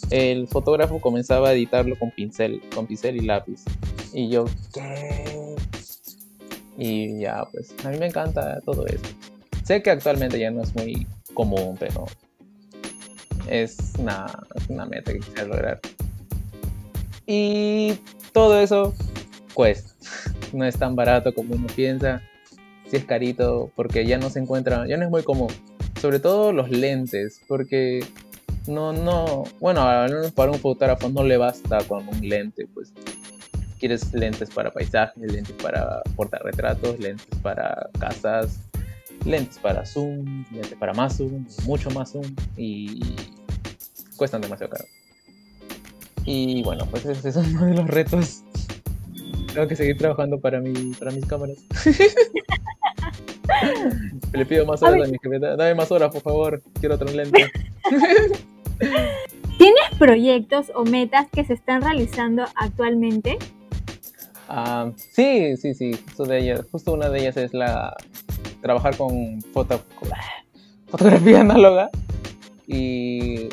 el 0.10 0.48
fotógrafo 0.48 1.00
comenzaba 1.00 1.50
a 1.50 1.54
editarlo 1.54 1.96
con 2.00 2.10
pincel, 2.10 2.60
con 2.74 2.88
pincel 2.88 3.18
y 3.18 3.20
lápiz. 3.22 3.64
Y 4.14 4.30
yo, 4.30 4.46
¿qué? 4.74 5.56
Y 6.80 7.20
ya, 7.20 7.46
pues, 7.52 7.76
a 7.86 7.90
mí 7.90 8.00
me 8.00 8.08
encanta 8.08 8.60
todo 8.62 8.88
eso. 8.88 9.04
Sé 9.64 9.84
que 9.84 9.92
actualmente 9.92 10.40
ya 10.40 10.50
no 10.50 10.64
es 10.64 10.74
muy 10.74 11.06
común, 11.36 11.78
pero 11.80 12.06
es 13.48 13.78
una, 14.00 14.26
una 14.70 14.86
meta 14.86 15.14
que 15.14 15.20
quisiera 15.20 15.44
lograr. 15.44 15.80
Y 17.28 17.94
todo 18.34 18.60
eso 18.60 18.96
cuesta. 19.54 19.92
No 20.54 20.66
es 20.66 20.78
tan 20.78 20.96
barato 20.96 21.34
como 21.34 21.56
uno 21.56 21.68
piensa. 21.76 22.22
Sí 22.88 22.98
es 22.98 23.06
carito 23.06 23.72
porque 23.76 24.06
ya 24.06 24.18
no 24.18 24.30
se 24.30 24.40
encuentra, 24.40 24.86
ya 24.88 24.98
no 24.98 25.06
es 25.06 25.10
muy 25.10 25.24
común. 25.24 25.52
Sobre 26.00 26.20
todo 26.20 26.52
los 26.52 26.70
lentes, 26.70 27.42
porque 27.48 28.06
no, 28.68 28.94
no, 28.94 29.44
bueno, 29.60 29.82
para 30.36 30.52
un 30.52 30.60
fotógrafo 30.60 31.10
no 31.10 31.24
le 31.24 31.38
basta 31.38 31.80
con 31.88 32.08
un 32.08 32.28
lente, 32.28 32.68
pues 32.74 32.94
quieres 33.80 34.14
lentes 34.14 34.50
para 34.52 34.72
paisajes, 34.72 35.32
lentes 35.32 35.56
para 35.62 36.02
portarretratos, 36.16 37.00
lentes 37.00 37.28
para 37.42 37.90
casas, 38.00 38.60
lentes 39.26 39.58
para 39.58 39.86
zoom, 39.86 40.46
lentes 40.52 40.76
para 40.76 40.94
más 40.94 41.18
zoom, 41.18 41.46
mucho 41.66 41.90
más 41.90 42.12
zoom 42.12 42.26
y 42.56 43.16
cuestan 44.18 44.42
demasiado 44.42 44.74
caro. 44.74 44.86
Y 46.26 46.62
bueno, 46.64 46.86
pues 46.92 47.06
ese 47.06 47.30
es 47.30 47.36
uno 47.36 47.66
de 47.66 47.74
los 47.74 47.88
retos. 47.88 48.44
Tengo 49.54 49.68
que 49.68 49.76
seguir 49.76 49.98
trabajando 49.98 50.40
para, 50.40 50.60
mi, 50.60 50.94
para 50.94 51.12
mis 51.12 51.26
cámaras. 51.26 51.58
Le 54.34 54.46
pido 54.46 54.66
más 54.66 54.82
horas 54.84 55.08
a, 55.08 55.12
mi 55.12 55.18
jefe. 55.22 55.40
Dame 55.40 55.76
más 55.76 55.92
horas, 55.92 56.12
por 56.12 56.22
favor. 56.22 56.62
Quiero 56.80 56.96
otro 56.96 57.12
lente. 57.12 57.52
¿Tienes 59.58 59.84
proyectos 60.00 60.72
o 60.74 60.86
metas 60.86 61.28
que 61.32 61.44
se 61.44 61.54
están 61.54 61.82
realizando 61.82 62.46
actualmente? 62.56 63.38
Ah, 64.48 64.92
sí, 64.98 65.56
sí, 65.58 65.74
sí. 65.74 65.94
Justo, 65.94 66.26
de 66.26 66.40
ellas, 66.40 66.66
justo 66.72 66.94
una 66.94 67.10
de 67.10 67.20
ellas 67.20 67.38
es 67.38 67.54
la 67.54 67.96
trabajar 68.62 68.96
con 68.98 69.42
foto, 69.54 69.82
fotografía 70.88 71.42
análoga. 71.42 71.90
Y 72.68 73.50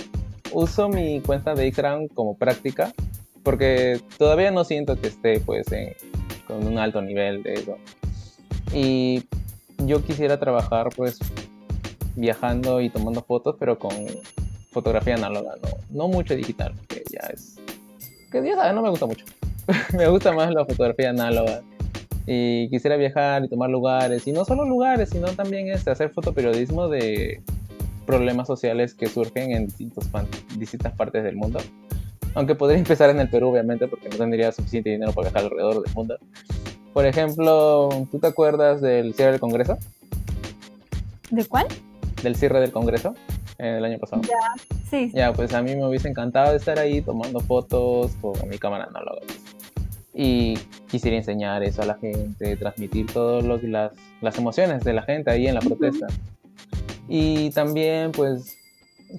uso 0.52 0.88
mi 0.88 1.20
cuenta 1.20 1.54
de 1.54 1.66
Instagram 1.66 2.08
como 2.08 2.36
práctica 2.36 2.92
porque 3.42 4.00
todavía 4.16 4.50
no 4.50 4.64
siento 4.64 5.00
que 5.00 5.08
esté 5.08 5.40
pues 5.40 5.66
con 6.46 6.66
un 6.66 6.78
alto 6.78 7.02
nivel 7.02 7.42
de 7.42 7.54
eso. 7.54 7.76
Y 8.72 9.24
yo 9.86 10.04
quisiera 10.04 10.38
trabajar 10.38 10.88
pues 10.96 11.18
viajando 12.16 12.80
y 12.80 12.90
tomando 12.90 13.22
fotos, 13.22 13.56
pero 13.58 13.78
con 13.78 13.92
fotografía 14.70 15.14
análoga, 15.14 15.54
no, 15.62 15.68
no 15.90 16.08
mucho 16.08 16.34
digital, 16.34 16.74
que 16.88 17.02
ya 17.10 17.20
es... 17.32 17.58
que 18.30 18.44
ya 18.44 18.56
sabes, 18.56 18.74
no 18.74 18.82
me 18.82 18.90
gusta 18.90 19.06
mucho. 19.06 19.24
me 19.96 20.08
gusta 20.08 20.32
más 20.32 20.52
la 20.52 20.64
fotografía 20.64 21.10
análoga. 21.10 21.62
Y 22.26 22.68
quisiera 22.68 22.96
viajar 22.96 23.44
y 23.44 23.48
tomar 23.48 23.70
lugares, 23.70 24.26
y 24.26 24.32
no 24.32 24.44
solo 24.44 24.64
lugares, 24.66 25.10
sino 25.10 25.28
también 25.28 25.68
este, 25.68 25.90
hacer 25.90 26.10
fotoperiodismo 26.10 26.88
de 26.88 27.42
problemas 28.06 28.46
sociales 28.46 28.94
que 28.94 29.06
surgen 29.06 29.52
en 29.52 29.66
distintos, 29.66 30.06
distintas 30.56 30.92
partes 30.94 31.24
del 31.24 31.36
mundo. 31.36 31.58
Aunque 32.34 32.54
podría 32.54 32.78
empezar 32.84 33.10
en 33.10 33.20
el 33.20 33.28
Perú, 33.28 33.48
obviamente, 33.48 33.88
porque 33.88 34.08
no 34.08 34.16
tendría 34.16 34.52
suficiente 34.52 34.90
dinero 34.90 35.12
para 35.12 35.30
viajar 35.30 35.44
alrededor 35.44 35.82
del 35.82 35.94
mundo. 35.94 36.18
Por 36.92 37.06
ejemplo, 37.06 37.88
¿tú 38.10 38.18
te 38.18 38.26
acuerdas 38.26 38.80
del 38.80 39.14
cierre 39.14 39.32
del 39.32 39.40
Congreso? 39.40 39.78
¿De 41.30 41.44
cuál? 41.44 41.66
Del 42.22 42.34
cierre 42.34 42.60
del 42.60 42.72
Congreso 42.72 43.14
el 43.58 43.84
año 43.84 43.98
pasado. 43.98 44.22
Ya, 44.22 44.62
sí. 44.90 45.10
Ya, 45.14 45.32
pues 45.32 45.52
a 45.52 45.62
mí 45.62 45.74
me 45.76 45.86
hubiese 45.86 46.08
encantado 46.08 46.54
estar 46.54 46.78
ahí 46.78 47.02
tomando 47.02 47.40
fotos 47.40 48.12
con 48.20 48.48
mi 48.48 48.58
cámara 48.58 48.84
análoga. 48.84 49.20
Y 50.14 50.58
quisiera 50.88 51.16
enseñar 51.16 51.62
eso 51.62 51.82
a 51.82 51.86
la 51.86 51.94
gente, 51.94 52.56
transmitir 52.56 53.06
todas 53.12 53.44
las, 53.62 53.92
las 54.20 54.38
emociones 54.38 54.82
de 54.82 54.92
la 54.92 55.02
gente 55.02 55.30
ahí 55.30 55.46
en 55.46 55.54
la 55.54 55.60
protesta. 55.60 56.06
Y 57.08 57.50
también, 57.50 58.12
pues, 58.12 58.57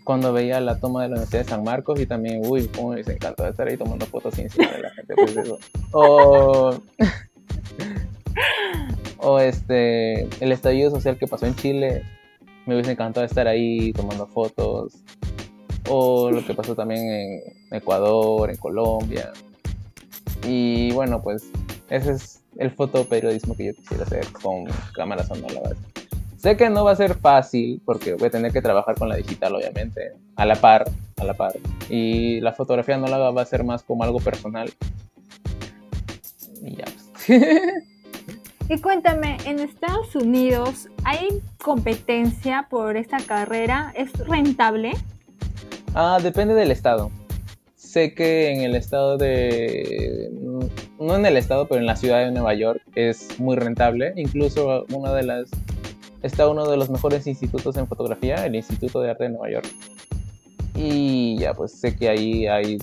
cuando 0.03 0.33
veía 0.33 0.59
la 0.59 0.79
toma 0.79 1.03
de 1.03 1.09
la 1.09 1.15
Universidad 1.15 1.43
de 1.43 1.49
San 1.49 1.63
Marcos 1.63 1.99
y 1.99 2.05
también, 2.05 2.41
uy, 2.45 2.67
cómo 2.67 2.89
me 2.89 3.01
encantó 3.01 3.47
estar 3.47 3.67
ahí 3.67 3.77
tomando 3.77 4.05
fotos 4.05 4.35
sin 4.35 4.45
encima 4.45 4.71
de 4.71 4.81
la 4.81 4.89
gente. 4.91 5.13
Pues. 5.15 5.51
O, 5.91 6.79
o 9.17 9.39
este, 9.39 10.23
el 10.43 10.51
estallido 10.51 10.91
social 10.91 11.17
que 11.17 11.27
pasó 11.27 11.45
en 11.45 11.55
Chile, 11.55 12.03
me 12.65 12.75
hubiese 12.75 12.91
encantado 12.91 13.25
estar 13.25 13.47
ahí 13.47 13.93
tomando 13.93 14.27
fotos. 14.27 14.93
O 15.89 16.29
lo 16.29 16.45
que 16.45 16.53
pasó 16.53 16.75
también 16.75 17.09
en 17.09 17.41
Ecuador, 17.71 18.51
en 18.51 18.57
Colombia. 18.57 19.31
Y 20.47 20.91
bueno, 20.91 21.21
pues 21.21 21.49
ese 21.89 22.11
es 22.11 22.41
el 22.57 22.71
fotoperiodismo 22.71 23.55
que 23.55 23.67
yo 23.67 23.73
quisiera 23.73 24.03
hacer 24.03 24.27
con 24.31 24.65
cámaras 24.93 25.31
análogas. 25.31 25.77
Sé 26.39 26.55
que 26.55 26.69
no 26.69 26.85
va 26.85 26.91
a 26.91 26.95
ser 26.95 27.15
fácil 27.15 27.81
porque 27.83 28.13
voy 28.13 28.29
a 28.29 28.31
tener 28.31 28.53
que 28.53 28.61
trabajar 28.61 28.95
con 28.95 29.09
la 29.09 29.17
digital, 29.17 29.55
obviamente, 29.55 30.13
a 30.37 30.45
la 30.45 30.55
par, 30.55 30.89
a 31.17 31.23
la 31.25 31.33
par. 31.33 31.51
Y 31.89 32.39
la 32.39 32.53
fotografía 32.53 32.97
no 32.97 33.07
la 33.07 33.17
va 33.17 33.41
a 33.41 33.45
ser 33.45 33.65
más 33.65 33.83
como 33.83 34.05
algo 34.05 34.19
personal. 34.19 34.71
Y 36.63 36.77
ya. 36.77 36.85
Y 38.71 38.79
cuéntame, 38.81 39.37
en 39.47 39.57
Estados 39.57 40.15
Unidos 40.15 40.89
hay 41.03 41.41
competencia 41.57 42.67
por 42.69 42.97
esta 42.97 43.17
carrera, 43.17 43.91
¿es 43.95 44.13
rentable? 44.27 44.91
Ah, 45.95 46.19
depende 46.21 46.53
del 46.53 46.69
estado. 46.69 47.09
Sé 47.75 48.13
que 48.13 48.51
en 48.51 48.61
el 48.61 48.75
estado 48.75 49.17
de 49.17 50.29
no 50.99 51.15
en 51.15 51.25
el 51.25 51.35
estado, 51.35 51.67
pero 51.67 51.81
en 51.81 51.87
la 51.87 51.95
ciudad 51.95 52.19
de 52.19 52.31
Nueva 52.31 52.53
York 52.53 52.81
es 52.93 53.39
muy 53.39 53.55
rentable. 53.55 54.13
Incluso 54.15 54.85
una 54.93 55.13
de 55.13 55.23
las 55.23 55.49
está 56.21 56.47
uno 56.47 56.69
de 56.69 56.77
los 56.77 56.89
mejores 56.89 57.27
institutos 57.27 57.77
en 57.77 57.87
fotografía, 57.87 58.45
el 58.45 58.55
Instituto 58.55 59.01
de 59.01 59.11
Arte 59.11 59.25
de 59.25 59.29
Nueva 59.31 59.51
York. 59.51 59.67
Y 60.75 61.37
ya, 61.37 61.53
pues 61.53 61.73
sé 61.73 61.95
que 61.95 62.09
ahí 62.09 62.47
hay 62.47 62.77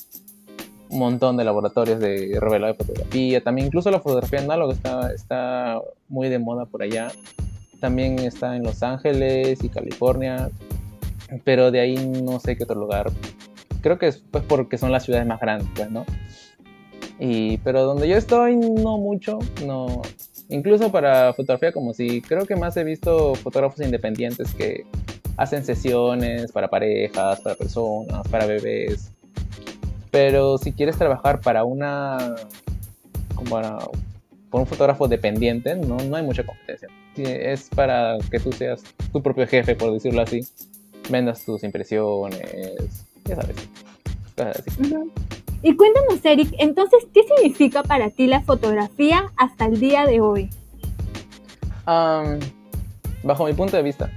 un 0.89 0.99
montón 0.99 1.37
de 1.37 1.45
laboratorios 1.45 1.99
de 1.99 2.39
revelado 2.41 2.73
de 2.73 2.85
fotografía. 2.85 3.43
También 3.43 3.69
incluso 3.69 3.91
la 3.91 4.01
fotografía 4.01 4.41
análoga 4.41 4.73
está, 4.75 5.13
está 5.13 5.81
muy 6.09 6.29
de 6.29 6.39
moda 6.39 6.67
por 6.67 6.83
allá. 6.83 7.13
También 7.81 8.19
está 8.19 8.57
en 8.57 8.63
Los 8.63 8.83
Ángeles 8.83 9.63
y 9.63 9.69
California. 9.69 10.51
Pero 11.45 11.71
de 11.71 11.81
ahí 11.81 11.97
no 12.23 12.39
sé 12.39 12.57
qué 12.57 12.65
otro 12.65 12.79
lugar. 12.79 13.11
Creo 13.81 13.99
que 13.99 14.09
es 14.09 14.23
pues 14.31 14.45
porque 14.45 14.79
son 14.79 14.93
las 14.93 15.05
ciudades 15.05 15.27
más 15.27 15.41
grandes, 15.41 15.69
pues, 15.75 15.91
¿no? 15.91 16.05
Y, 17.19 17.59
pero 17.59 17.83
donde 17.85 18.09
yo 18.09 18.17
estoy, 18.17 18.57
no 18.57 18.99
mucho. 18.99 19.39
No, 19.65 20.03
Incluso 20.49 20.93
para 20.93 21.33
fotografía 21.33 21.73
como 21.73 21.93
si 21.93 22.21
creo 22.21 22.47
que 22.47 22.57
más 22.57 22.77
he 22.77 22.85
visto 22.85 23.35
fotógrafos 23.35 23.85
independientes 23.85 24.55
que 24.55 24.85
hacen 25.37 25.65
sesiones 25.65 26.53
para 26.53 26.69
parejas, 26.69 27.41
para 27.41 27.57
personas, 27.57 28.27
para 28.29 28.47
bebés. 28.47 29.11
Pero 30.11 30.57
si 30.59 30.73
quieres 30.73 30.97
trabajar 30.97 31.41
para 31.41 31.65
una 31.65 32.37
como 33.35 33.51
para, 33.51 33.79
un 34.53 34.67
fotógrafo 34.67 35.07
dependiente, 35.07 35.75
no, 35.75 35.99
no 35.99 36.17
hay 36.17 36.23
mucha 36.23 36.45
competencia. 36.45 36.89
Es 37.17 37.69
para 37.69 38.17
que 38.31 38.41
tú 38.41 38.53
seas 38.53 38.83
tu 39.13 39.23
propio 39.23 39.47
jefe, 39.47 39.75
por 39.75 39.93
decirlo 39.93 40.23
así. 40.23 40.47
Vendas 41.11 41.45
tus 41.45 41.63
impresiones, 41.63 43.05
ya 43.25 43.37
sabes. 43.37 43.57
Cosas 44.35 44.61
así. 44.61 44.71
Y 45.63 45.75
cuéntanos, 45.75 46.25
Eric, 46.25 46.55
entonces, 46.59 47.07
¿qué 47.13 47.23
significa 47.25 47.83
para 47.83 48.11
ti 48.11 48.27
la 48.27 48.43
fotografía 48.43 49.33
hasta 49.37 49.67
el 49.67 49.81
día 49.81 50.07
de 50.07 50.21
hoy? 50.21 50.51
bajo 53.23 53.47
mi 53.47 53.53
punto 53.53 53.77
de 53.77 53.85
vista, 53.85 54.11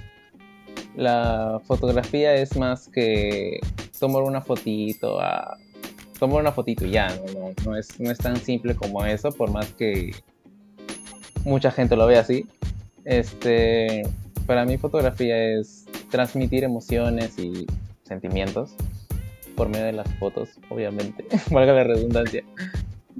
la 0.96 1.62
fotografía 1.66 2.34
es 2.34 2.58
más 2.58 2.88
que 2.88 3.60
tomar 4.00 4.24
una 4.24 4.42
fotito, 4.42 5.22
a, 5.22 5.56
tomar 6.18 6.42
una 6.42 6.52
fotito 6.52 6.86
y 6.86 6.92
ya, 6.92 7.10
no, 7.64 7.78
es, 7.78 8.00
no 8.00 8.10
es 8.10 8.18
tan 8.18 8.38
simple 8.38 8.76
como 8.76 9.06
eso, 9.06 9.32
por 9.32 9.52
más 9.52 9.68
que 9.74 10.16
mucha 11.46 11.70
gente 11.70 11.96
lo 11.96 12.08
ve 12.08 12.18
así. 12.18 12.48
Este, 13.06 14.02
para 14.48 14.66
mí 14.66 14.78
fotografía 14.78 15.38
es 15.38 15.86
transmitir 16.10 16.64
emociones 16.64 17.38
y 17.38 17.68
sentimientos 18.04 18.76
por 19.60 19.68
medio 19.68 19.88
de 19.88 19.92
las 19.92 20.10
fotos, 20.16 20.52
obviamente, 20.70 21.26
valga 21.52 21.74
la 21.74 21.84
redundancia. 21.84 22.46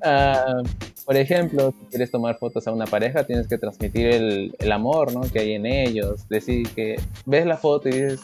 Ah, 0.02 0.64
por 1.06 1.18
ejemplo, 1.18 1.74
si 1.78 1.86
quieres 1.88 2.12
tomar 2.12 2.38
fotos 2.38 2.66
a 2.66 2.72
una 2.72 2.86
pareja, 2.86 3.26
tienes 3.26 3.46
que 3.46 3.58
transmitir 3.58 4.08
el, 4.08 4.56
el, 4.58 4.72
amor 4.72 5.12
¿no? 5.14 5.20
que 5.20 5.40
hay 5.40 5.52
en 5.52 5.66
ellos. 5.66 6.30
Decir 6.30 6.70
que 6.70 6.96
ves 7.26 7.46
la 7.46 7.58
foto 7.58 7.90
y 7.90 7.92
dices, 7.92 8.22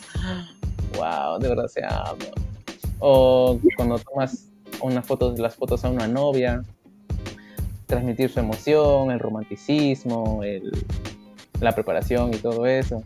wow, 0.97 1.39
de 1.39 1.49
verdad 1.49 1.67
se 1.67 1.83
ama. 1.83 2.15
O 2.99 3.59
cuando 3.75 3.99
tomas 3.99 4.47
unas 4.81 5.05
fotos, 5.05 5.37
las 5.37 5.55
fotos 5.55 5.83
a 5.83 5.89
una 5.89 6.07
novia, 6.07 6.63
transmitir 7.87 8.29
su 8.29 8.39
emoción, 8.39 9.11
el 9.11 9.19
romanticismo, 9.19 10.39
la 11.59 11.75
preparación 11.75 12.33
y 12.33 12.37
todo 12.37 12.65
eso. 12.65 13.03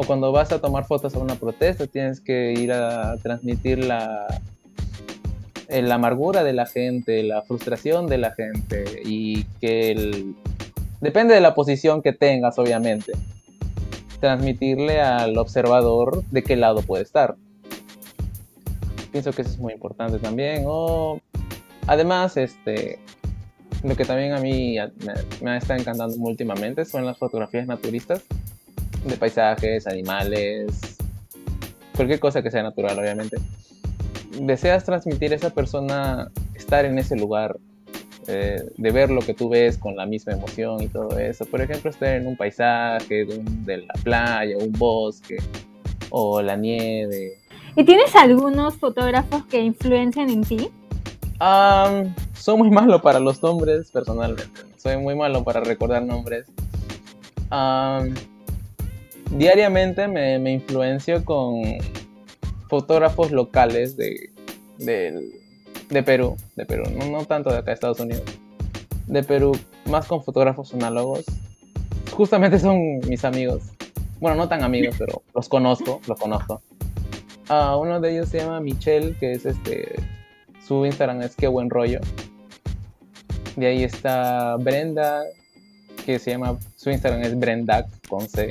O 0.00 0.04
cuando 0.04 0.30
vas 0.30 0.52
a 0.52 0.60
tomar 0.60 0.84
fotos 0.84 1.16
a 1.16 1.18
una 1.18 1.34
protesta, 1.34 1.88
tienes 1.88 2.20
que 2.20 2.52
ir 2.52 2.70
a 2.70 3.16
transmitir 3.16 3.84
la, 3.84 4.28
la 5.68 5.94
amargura 5.96 6.44
de 6.44 6.52
la 6.52 6.66
gente, 6.66 7.24
la 7.24 7.42
frustración 7.42 8.06
de 8.06 8.18
la 8.18 8.30
gente 8.30 8.84
y 9.04 9.42
que 9.60 9.90
el... 9.90 10.36
depende 11.00 11.34
de 11.34 11.40
la 11.40 11.56
posición 11.56 12.00
que 12.00 12.12
tengas, 12.12 12.60
obviamente, 12.60 13.10
transmitirle 14.20 15.00
al 15.00 15.36
observador 15.36 16.22
de 16.30 16.44
qué 16.44 16.54
lado 16.54 16.82
puede 16.82 17.02
estar. 17.02 17.34
Pienso 19.10 19.32
que 19.32 19.42
eso 19.42 19.50
es 19.50 19.58
muy 19.58 19.72
importante 19.72 20.20
también. 20.20 20.62
O 20.64 21.20
además, 21.88 22.36
este, 22.36 23.00
lo 23.82 23.96
que 23.96 24.04
también 24.04 24.32
a 24.32 24.38
mí 24.38 24.76
me, 25.04 25.14
me 25.42 25.56
está 25.56 25.76
encantando 25.76 26.14
últimamente 26.18 26.84
son 26.84 27.04
las 27.04 27.18
fotografías 27.18 27.66
naturistas 27.66 28.22
de 29.04 29.16
paisajes, 29.16 29.86
animales, 29.86 30.98
cualquier 31.98 32.20
cosa 32.20 32.42
que 32.42 32.50
sea 32.50 32.62
natural, 32.62 32.98
obviamente. 32.98 33.38
Deseas 34.40 34.84
transmitir 34.84 35.32
a 35.32 35.36
esa 35.36 35.50
persona 35.50 36.30
estar 36.54 36.84
en 36.84 36.98
ese 36.98 37.16
lugar, 37.16 37.56
eh, 38.28 38.62
de 38.76 38.90
ver 38.92 39.10
lo 39.10 39.20
que 39.20 39.34
tú 39.34 39.48
ves 39.48 39.78
con 39.78 39.96
la 39.96 40.06
misma 40.06 40.34
emoción 40.34 40.82
y 40.82 40.88
todo 40.88 41.18
eso. 41.18 41.44
Por 41.46 41.60
ejemplo, 41.60 41.90
estar 41.90 42.14
en 42.14 42.26
un 42.26 42.36
paisaje 42.36 43.24
de, 43.24 43.76
la 43.78 43.94
playa, 44.02 44.56
un 44.58 44.72
bosque 44.72 45.38
o 46.10 46.40
la 46.40 46.56
nieve. 46.56 47.38
¿Y 47.74 47.84
tienes 47.84 48.14
algunos 48.14 48.76
fotógrafos 48.76 49.44
que 49.46 49.60
influencian 49.60 50.30
en 50.30 50.42
ti? 50.42 50.70
soy 52.34 52.56
muy 52.56 52.70
malo 52.70 53.00
para 53.00 53.20
los 53.20 53.40
nombres, 53.42 53.90
personalmente. 53.92 54.60
Soy 54.76 54.96
muy 54.96 55.14
malo 55.14 55.44
para 55.44 55.60
recordar 55.60 56.02
nombres. 56.02 56.46
Diariamente 59.30 60.08
me, 60.08 60.38
me, 60.38 60.52
influencio 60.52 61.24
con 61.24 61.62
fotógrafos 62.68 63.30
locales 63.30 63.96
de, 63.96 64.30
de, 64.78 66.02
Perú, 66.02 66.36
de 66.56 66.66
Perú, 66.66 66.84
no, 67.10 67.24
tanto 67.24 67.50
de 67.50 67.58
acá 67.58 67.66
de 67.66 67.74
Estados 67.74 68.00
Unidos, 68.00 68.24
de 69.06 69.22
Perú, 69.22 69.52
más 69.86 70.06
con 70.06 70.22
fotógrafos 70.22 70.74
análogos. 70.74 71.24
Justamente 72.12 72.58
son 72.58 72.98
mis 73.08 73.24
amigos. 73.24 73.62
Bueno, 74.20 74.36
no 74.36 74.48
tan 74.48 74.64
amigos, 74.64 74.96
pero 74.98 75.22
los 75.34 75.48
conozco, 75.48 76.00
los 76.08 76.18
conozco. 76.18 76.60
Uh, 77.48 77.78
uno 77.78 78.00
de 78.00 78.12
ellos 78.12 78.28
se 78.28 78.38
llama 78.38 78.60
Michelle, 78.60 79.16
que 79.18 79.32
es 79.32 79.46
este 79.46 79.94
su 80.68 80.84
Instagram 80.84 81.22
es 81.22 81.34
que 81.34 81.48
buen 81.48 81.70
rollo. 81.70 82.00
De 83.56 83.68
ahí 83.68 83.84
está 83.84 84.56
Brenda, 84.56 85.22
que 86.04 86.18
se 86.18 86.32
llama, 86.32 86.58
su 86.76 86.90
Instagram 86.90 87.22
es 87.22 87.38
Brendac 87.38 87.86
con 88.06 88.28
C. 88.28 88.48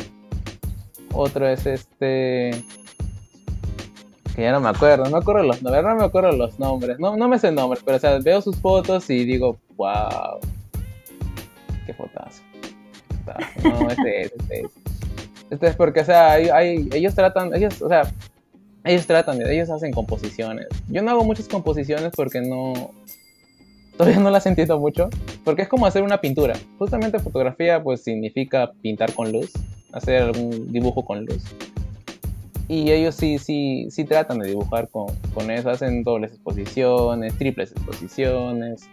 Otro 1.14 1.48
es 1.48 1.66
este, 1.66 2.52
que 4.36 4.42
ya 4.42 4.52
no 4.52 4.60
me 4.60 4.70
acuerdo, 4.70 5.06
no 5.06 5.12
me 5.12 5.18
acuerdo 5.18 5.44
los 5.44 5.62
nombres, 5.64 5.84
no 5.84 5.96
me 5.96 6.04
acuerdo 6.04 6.32
los 6.32 6.60
nombres, 6.60 7.00
no, 7.00 7.18
no 7.18 7.28
me 7.28 7.40
sé 7.40 7.52
nombres, 7.52 7.82
pero 7.84 7.98
o 7.98 8.00
sea, 8.00 8.20
veo 8.20 8.42
sus 8.42 8.58
fotos 8.58 9.10
y 9.10 9.26
digo, 9.26 9.58
wow, 9.76 10.40
qué 11.86 11.94
fotazo. 11.94 12.44
No, 13.64 13.90
este 13.90 14.22
es, 14.22 14.32
este 14.38 14.60
es. 14.62 14.72
Este 15.50 15.68
es 15.68 15.76
porque, 15.76 16.02
o 16.02 16.06
sea, 16.06 16.40
ellos 16.40 17.16
tratan, 17.16 17.56
ellos, 17.56 17.82
o 17.82 17.88
sea, 17.88 18.04
ellos 18.84 19.08
tratan, 19.08 19.42
ellos 19.42 19.70
hacen 19.70 19.92
composiciones. 19.92 20.68
Yo 20.90 21.02
no 21.02 21.12
hago 21.12 21.24
muchas 21.24 21.48
composiciones 21.48 22.12
porque 22.16 22.42
no, 22.42 22.92
todavía 23.98 24.20
no 24.20 24.30
las 24.30 24.46
entiendo 24.46 24.78
mucho, 24.80 25.10
porque 25.44 25.64
es 25.64 25.68
como 25.68 25.86
hacer 25.86 26.04
una 26.04 26.22
pintura. 26.22 26.56
Justamente 26.78 27.20
fotografía 27.20 27.82
pues 27.82 28.04
significa 28.04 28.72
pintar 28.82 29.14
con 29.14 29.32
luz, 29.32 29.52
hacer 29.92 30.22
algún 30.22 30.72
dibujo 30.72 31.04
con 31.04 31.26
luz. 31.26 31.44
Y 32.68 32.92
ellos 32.92 33.16
sí, 33.16 33.38
sí, 33.38 33.88
sí 33.92 34.04
tratan 34.04 34.40
de 34.40 34.50
dibujar 34.50 34.90
con, 34.90 35.08
con 35.34 35.50
eso, 35.52 35.70
hacen 35.70 36.04
dobles 36.04 36.32
exposiciones, 36.32 37.38
triples 37.38 37.72
exposiciones. 37.72 38.90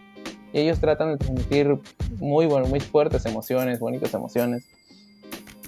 Y 0.53 0.61
ellos 0.61 0.79
tratan 0.79 1.13
de 1.13 1.17
transmitir 1.17 1.77
muy, 2.19 2.47
muy 2.47 2.81
fuertes 2.81 3.27
emociones, 3.27 3.81
bonitas 3.81 4.15
emociones. 4.15 4.65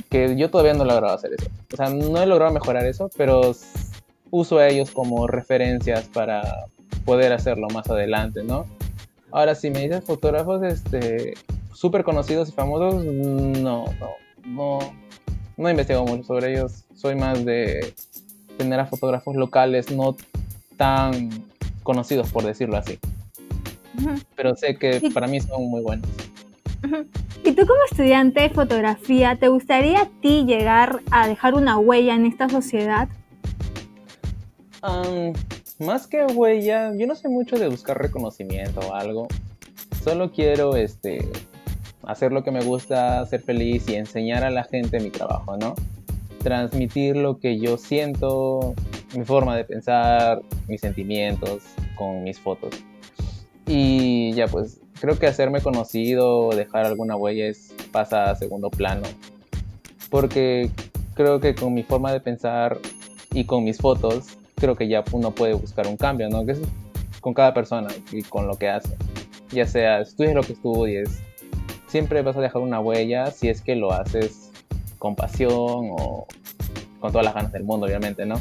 Que 0.09 0.37
yo 0.37 0.51
todavía 0.51 0.75
no 0.75 0.85
he 0.85 0.87
logrado 0.87 1.15
hacer 1.15 1.33
eso. 1.37 1.51
O 1.73 1.77
sea, 1.77 1.89
no 1.89 2.23
he 2.23 2.27
logrado 2.27 2.53
mejorar 2.53 2.87
eso, 2.87 3.11
pero 3.17 3.53
uso 4.31 4.59
a 4.59 4.69
ellos 4.69 4.93
como 4.93 5.27
referencias 5.27 6.09
para 6.09 6.67
poder 7.05 7.33
hacerlo 7.33 7.67
más 7.69 7.91
adelante, 7.91 8.45
¿no? 8.45 8.67
Ahora, 9.33 9.55
si 9.55 9.71
me 9.71 9.81
dices 9.81 10.05
fotógrafos 10.05 10.63
este, 10.63 11.35
súper 11.73 12.05
conocidos 12.05 12.49
y 12.49 12.53
famosos, 12.53 13.05
no, 13.05 13.85
no, 13.99 14.15
no, 14.45 14.79
no 15.57 15.71
investigo 15.71 16.05
mucho 16.05 16.25
sobre 16.25 16.53
ellos. 16.53 16.85
Soy 16.95 17.15
más 17.15 17.45
de 17.45 17.95
tener 18.57 18.81
a 18.81 18.87
fotógrafos 18.87 19.37
locales 19.37 19.91
no 19.91 20.17
tan 20.77 21.31
conocidos, 21.83 22.31
por 22.31 22.45
decirlo 22.45 22.77
así. 22.77 22.99
Pero 24.35 24.55
sé 24.57 24.77
que 24.77 25.11
para 25.15 25.27
mí 25.27 25.41
son 25.41 25.69
muy 25.69 25.83
buenos. 25.83 26.09
¿Y 27.45 27.53
tú 27.53 27.67
como 27.67 27.81
estudiante 27.91 28.41
de 28.43 28.51
fotografía, 28.51 29.37
te 29.37 29.49
gustaría 29.49 30.03
a 30.03 30.09
ti 30.21 30.45
llegar 30.45 31.01
a 31.11 31.27
dejar 31.29 31.55
una 31.55 31.79
huella 31.79 32.15
en 32.15 32.27
esta 32.27 32.49
sociedad? 32.49 33.09
más 35.81 36.07
que 36.07 36.25
huella, 36.25 36.93
yo 36.97 37.09
no 37.09 37.17
sé 37.17 37.29
mucho 37.29 37.59
de 37.59 37.69
buscar 37.69 38.01
reconocimiento 38.01 38.81
o 38.81 38.95
algo. 38.95 39.27
Solo 40.05 40.31
quiero 40.31 40.77
este, 40.77 41.29
hacer 42.07 42.33
lo 42.33 42.43
que 42.43 42.51
me 42.51 42.63
gusta, 42.65 43.25
ser 43.27 43.43
feliz 43.43 43.89
y 43.89 43.97
enseñar 43.97 44.45
a 44.45 44.51
la 44.51 44.65
gente 44.65 45.01
mi 45.01 45.11
trabajo, 45.11 45.57
¿no? 45.57 45.75
Transmitir 46.43 47.17
lo 47.17 47.39
que 47.39 47.59
yo 47.59 47.77
siento, 47.77 48.75
mi 49.17 49.25
forma 49.25 49.57
de 49.57 49.65
pensar, 49.65 50.41
mis 50.69 50.81
sentimientos 50.81 51.65
con 51.97 52.23
mis 52.23 52.39
fotos. 52.39 52.75
Y 53.67 54.33
ya 54.33 54.47
pues, 54.47 54.81
creo 55.01 55.19
que 55.19 55.27
hacerme 55.27 55.61
conocido, 55.61 56.51
dejar 56.51 56.87
alguna 56.87 57.17
huella 57.17 57.47
es, 57.47 57.75
pasa 57.91 58.31
a 58.31 58.37
segundo 58.37 58.71
plano. 58.71 59.03
Porque 60.09 60.71
creo 61.15 61.41
que 61.41 61.55
con 61.57 61.75
mi 61.75 61.83
forma 61.83 62.13
de 62.13 62.21
pensar 62.21 62.79
y 63.33 63.45
con 63.45 63.65
mis 63.65 63.79
fotos 63.79 64.39
creo 64.55 64.77
que 64.77 64.87
ya 64.87 65.03
uno 65.11 65.33
puede 65.33 65.55
buscar 65.55 65.89
un 65.89 65.97
cambio, 65.97 66.29
¿no? 66.29 66.47
Que 66.47 66.53
es 66.53 66.61
con 67.21 67.35
cada 67.35 67.53
persona 67.53 67.89
y 68.13 68.23
con 68.23 68.47
lo 68.47 68.57
que 68.57 68.69
hace. 68.69 68.97
Ya 69.51 69.67
sea 69.67 70.01
estudies 70.01 70.35
lo 70.35 70.43
que 70.43 70.53
estudies, 70.53 71.21
siempre 71.97 72.21
vas 72.21 72.37
a 72.37 72.43
dejar 72.43 72.61
una 72.61 72.79
huella 72.79 73.31
si 73.31 73.49
es 73.49 73.63
que 73.63 73.75
lo 73.75 73.91
haces 73.91 74.53
con 74.99 75.17
pasión 75.17 75.89
o 75.99 76.27
con 77.01 77.11
todas 77.11 77.25
las 77.25 77.35
ganas 77.35 77.53
del 77.53 77.65
mundo, 77.65 77.87
obviamente, 77.87 78.27
¿no? 78.27 78.39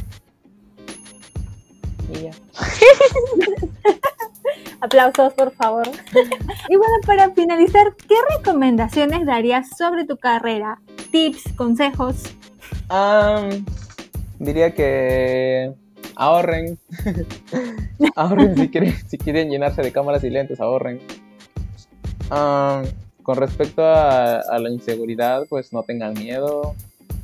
Y 2.14 2.24
ya. 2.24 2.32
Aplausos, 4.82 5.34
por 5.36 5.54
favor. 5.54 5.88
y 6.70 6.76
bueno, 6.76 6.96
para 7.06 7.32
finalizar, 7.32 7.96
¿qué 7.96 8.16
recomendaciones 8.38 9.26
darías 9.26 9.70
sobre 9.78 10.06
tu 10.06 10.18
carrera? 10.18 10.82
Tips, 11.14 11.54
consejos. 11.56 12.24
diría 14.38 14.76
que 14.76 15.74
ahorren. 16.18 16.78
ahorren 18.18 18.58
si 18.58 18.68
quieren, 18.68 18.94
si 19.08 19.18
quieren 19.18 19.50
llenarse 19.50 19.82
de 19.82 19.94
cámaras 19.94 20.26
y 20.26 20.30
lentes, 20.30 20.60
ahorren. 20.60 21.00
Con 23.26 23.38
respecto 23.38 23.84
a, 23.84 24.60
la 24.60 24.70
inseguridad, 24.70 25.48
pues 25.50 25.74
no 25.74 25.82
tengan 25.82 26.14
miedo. 26.14 26.76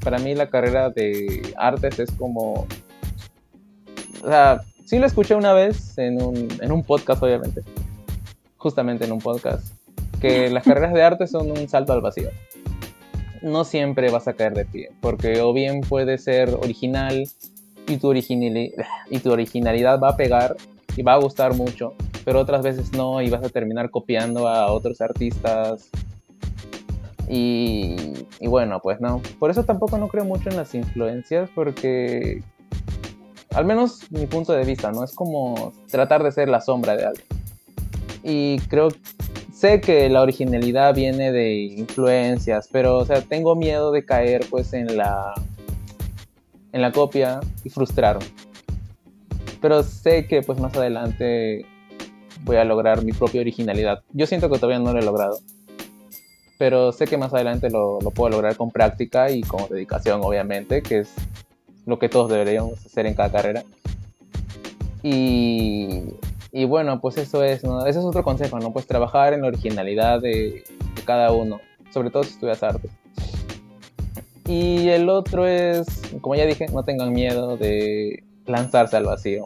Para 0.04 0.18
mí 0.18 0.34
la 0.34 0.50
carrera 0.50 0.90
de 0.90 1.54
artes 1.58 2.00
es 2.00 2.12
como... 2.12 2.66
O 4.24 4.28
sea, 4.28 4.62
sí 4.84 4.98
lo 4.98 5.06
escuché 5.06 5.36
una 5.36 5.54
vez 5.54 5.96
en 6.00 6.20
un, 6.20 6.48
en 6.60 6.72
un 6.72 6.84
podcast, 6.84 7.22
obviamente. 7.22 7.62
Justamente 8.58 9.06
en 9.06 9.12
un 9.12 9.20
podcast. 9.20 9.74
Que 10.20 10.50
las 10.52 10.64
carreras 10.64 10.94
de 10.94 11.04
arte 11.04 11.28
son 11.28 11.52
un 11.52 11.70
salto 11.70 11.94
al 11.94 12.02
vacío 12.02 12.30
no 13.44 13.64
siempre 13.64 14.12
vas 14.12 14.28
a 14.28 14.34
caer 14.34 14.54
de 14.54 14.66
pie, 14.66 14.92
porque 15.02 15.42
o 15.42 15.52
bien 15.52 15.82
puede 15.82 16.20
ser 16.20 16.50
original 16.50 17.28
y 17.88 17.98
tu, 17.98 18.14
y 18.14 19.20
tu 19.20 19.32
originalidad 19.32 20.00
va 20.00 20.10
a 20.10 20.16
pegar 20.16 20.56
y 20.96 21.02
va 21.02 21.14
a 21.14 21.18
gustar 21.18 21.56
mucho, 21.56 21.96
pero 22.24 22.40
otras 22.40 22.64
veces 22.64 22.92
no 22.94 23.22
y 23.22 23.30
vas 23.30 23.44
a 23.44 23.50
terminar 23.50 23.90
copiando 23.90 24.48
a 24.48 24.72
otros 24.72 25.02
artistas. 25.02 25.90
Y, 27.28 27.96
bueno, 28.42 28.80
pues 28.82 29.00
no. 29.00 29.22
Por 29.40 29.52
eso 29.52 29.64
tampoco 29.64 29.98
no 29.98 30.10
creo 30.10 30.26
mucho 30.26 30.50
en 30.50 30.58
las 30.58 30.76
influencias 30.76 31.50
porque, 31.56 32.44
al 33.54 33.66
menos 33.66 34.12
mi 34.12 34.26
punto 34.28 34.52
de 34.52 34.66
vista, 34.66 34.92
¿no? 34.92 35.04
Es 35.04 35.14
como 35.14 35.72
tratar 35.90 36.24
de 36.24 36.32
ser 36.32 36.50
la 36.50 36.60
sombra 36.60 36.98
de 36.98 37.06
alguien. 37.06 37.28
Y 38.24 38.60
creo, 38.68 38.90
sé 39.54 39.80
que 39.80 40.10
la 40.10 40.22
originalidad 40.22 40.94
viene 40.94 41.32
de 41.32 41.54
influencias, 41.54 42.68
pero, 42.70 42.98
o 42.98 43.06
sea, 43.06 43.22
tengo 43.22 43.56
miedo 43.56 43.92
de 43.92 44.06
caer 44.06 44.46
pues 44.50 44.74
en 44.74 44.98
la 44.98 45.34
en 46.74 46.82
la 46.82 46.92
copia 46.92 47.40
y 47.64 47.70
frustraron. 47.70 48.24
Pero 49.62 49.84
sé 49.84 50.28
que 50.28 50.42
pues 50.42 50.60
más 50.60 50.76
adelante 50.76 51.66
voy 52.44 52.58
a 52.58 52.66
lograr 52.66 53.04
mi 53.04 53.12
propia 53.12 53.42
originalidad. 53.42 54.04
Yo 54.14 54.26
siento 54.28 54.50
que 54.50 54.58
todavía 54.58 54.80
no 54.80 54.94
lo 54.94 55.00
he 55.00 55.04
logrado, 55.04 55.40
pero 56.58 56.92
sé 56.92 57.06
que 57.06 57.18
más 57.18 57.34
adelante 57.34 57.70
lo, 57.70 58.00
lo 58.02 58.12
puedo 58.12 58.30
lograr 58.32 58.56
con 58.56 58.72
práctica 58.72 59.32
y 59.32 59.42
con 59.42 59.68
dedicación, 59.70 60.22
obviamente, 60.24 60.82
que 60.82 61.00
es 61.00 61.14
lo 61.86 62.00
que 62.00 62.10
todos 62.10 62.30
deberíamos 62.30 62.86
hacer 62.86 63.06
en 63.06 63.14
cada 63.14 63.32
carrera. 63.32 63.64
Y, 65.04 66.04
y 66.52 66.66
bueno, 66.66 67.02
pues 67.02 67.18
eso 67.18 67.44
es, 67.44 67.64
¿no? 67.64 67.86
ese 67.86 68.00
es 68.00 68.06
otro 68.06 68.24
consejo, 68.24 68.60
¿no? 68.60 68.72
Pues 68.72 68.86
trabajar 68.86 69.34
en 69.34 69.42
la 69.42 69.48
originalidad 69.48 70.22
de, 70.22 70.64
de 70.96 71.02
cada 71.06 71.32
uno, 71.32 71.60
sobre 71.92 72.12
todo 72.12 72.24
si 72.24 72.34
estudias 72.34 72.62
arte. 72.62 72.90
Y 74.46 74.90
el 74.90 75.10
otro 75.10 75.48
es, 75.48 75.88
como 76.22 76.36
ya 76.36 76.46
dije, 76.46 76.66
no 76.74 76.84
tengan 76.84 77.14
miedo 77.14 77.58
de 77.58 78.24
lanzarse 78.46 78.98
al 78.98 79.06
vacío. 79.06 79.46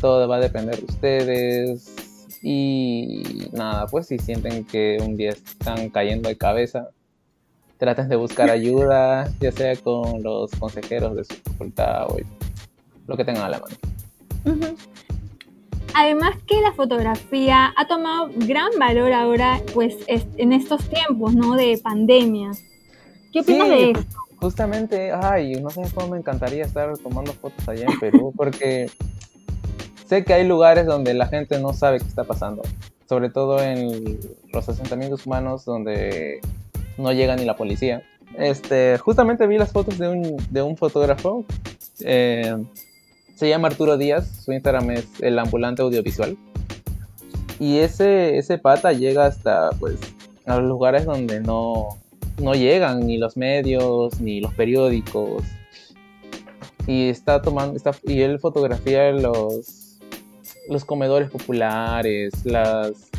Todo 0.00 0.28
va 0.28 0.36
a 0.36 0.40
depender 0.40 0.76
de 0.76 0.84
ustedes. 0.84 1.93
Y 2.46 3.48
nada, 3.52 3.86
pues 3.86 4.08
si 4.08 4.18
sienten 4.18 4.64
que 4.64 4.98
un 5.00 5.16
día 5.16 5.30
están 5.30 5.88
cayendo 5.88 6.28
de 6.28 6.36
cabeza, 6.36 6.90
traten 7.78 8.10
de 8.10 8.16
buscar 8.16 8.50
ayuda, 8.50 9.32
ya 9.40 9.50
sea 9.50 9.74
con 9.76 10.22
los 10.22 10.50
consejeros 10.50 11.16
de 11.16 11.24
su 11.24 11.36
facultad 11.36 12.06
o 12.10 12.18
lo 13.06 13.16
que 13.16 13.24
tengan 13.24 13.44
a 13.44 13.48
la 13.48 13.60
mano. 13.60 13.76
Además 15.94 16.36
que 16.46 16.60
la 16.60 16.72
fotografía 16.72 17.72
ha 17.78 17.86
tomado 17.86 18.28
gran 18.36 18.68
valor 18.78 19.14
ahora, 19.14 19.62
pues 19.72 19.96
en 20.06 20.52
estos 20.52 20.86
tiempos, 20.90 21.34
¿no? 21.34 21.56
De 21.56 21.80
pandemia. 21.82 22.50
¿Qué 23.32 23.40
opinas 23.40 23.68
de 23.70 23.90
eso? 23.92 24.04
Justamente, 24.36 25.12
ay, 25.12 25.54
no 25.62 25.70
sé 25.70 25.80
cómo 25.94 26.08
me 26.08 26.18
encantaría 26.18 26.64
estar 26.64 26.98
tomando 26.98 27.32
fotos 27.32 27.66
allá 27.66 27.86
en 27.86 27.98
Perú, 27.98 28.34
porque 28.36 28.90
sé 30.14 30.24
que 30.24 30.32
hay 30.32 30.46
lugares 30.46 30.86
donde 30.86 31.12
la 31.12 31.26
gente 31.26 31.58
no 31.58 31.72
sabe 31.72 31.98
qué 31.98 32.06
está 32.06 32.22
pasando, 32.22 32.62
sobre 33.08 33.30
todo 33.30 33.60
en 33.60 34.20
los 34.52 34.68
asentamientos 34.68 35.26
humanos 35.26 35.64
donde 35.64 36.40
no 36.98 37.12
llega 37.12 37.34
ni 37.34 37.44
la 37.44 37.56
policía. 37.56 38.04
Este, 38.38 38.96
justamente 38.98 39.48
vi 39.48 39.58
las 39.58 39.72
fotos 39.72 39.98
de 39.98 40.08
un, 40.08 40.36
de 40.50 40.62
un 40.62 40.76
fotógrafo, 40.76 41.44
eh, 42.04 42.56
se 43.34 43.48
llama 43.48 43.68
Arturo 43.68 43.96
Díaz, 43.96 44.44
su 44.44 44.52
Instagram 44.52 44.92
es 44.92 45.06
el 45.20 45.36
ambulante 45.36 45.82
audiovisual. 45.82 46.36
Y 47.58 47.78
ese, 47.78 48.38
ese 48.38 48.58
pata 48.58 48.92
llega 48.92 49.26
hasta 49.26 49.70
pues 49.80 49.98
a 50.46 50.58
los 50.58 50.68
lugares 50.68 51.06
donde 51.06 51.40
no, 51.40 51.88
no 52.40 52.54
llegan 52.54 53.06
ni 53.06 53.18
los 53.18 53.36
medios 53.36 54.20
ni 54.20 54.40
los 54.40 54.54
periódicos. 54.54 55.42
Y 56.86 57.08
está 57.08 57.42
tomando, 57.42 57.76
está, 57.76 57.92
y 58.04 58.20
él 58.20 58.38
fotografía 58.38 59.10
los, 59.10 59.83
los 60.68 60.84
comedores 60.84 61.30
populares, 61.30 62.32
las, 62.44 63.10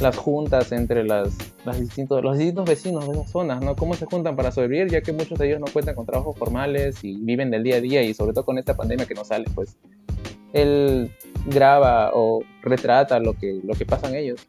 las 0.00 0.16
juntas 0.16 0.72
entre 0.72 1.04
las, 1.04 1.36
las 1.64 1.80
distintos, 1.80 2.22
los 2.22 2.38
distintos 2.38 2.64
vecinos 2.66 3.06
de 3.06 3.12
esas 3.12 3.30
zonas, 3.30 3.62
¿no? 3.62 3.76
Cómo 3.76 3.94
se 3.94 4.06
juntan 4.06 4.36
para 4.36 4.52
sobrevivir, 4.52 4.90
ya 4.90 5.00
que 5.00 5.12
muchos 5.12 5.38
de 5.38 5.48
ellos 5.48 5.60
no 5.60 5.66
cuentan 5.66 5.94
con 5.94 6.06
trabajos 6.06 6.36
formales 6.36 7.02
y 7.02 7.16
viven 7.16 7.50
del 7.50 7.62
día 7.62 7.76
a 7.76 7.80
día 7.80 8.02
y 8.02 8.14
sobre 8.14 8.32
todo 8.32 8.44
con 8.44 8.58
esta 8.58 8.76
pandemia 8.76 9.06
que 9.06 9.14
no 9.14 9.24
sale, 9.24 9.46
pues 9.54 9.76
él 10.52 11.10
graba 11.46 12.10
o 12.14 12.42
retrata 12.62 13.18
lo 13.20 13.34
que, 13.34 13.60
lo 13.64 13.74
que 13.74 13.86
pasan 13.86 14.14
ellos. 14.14 14.46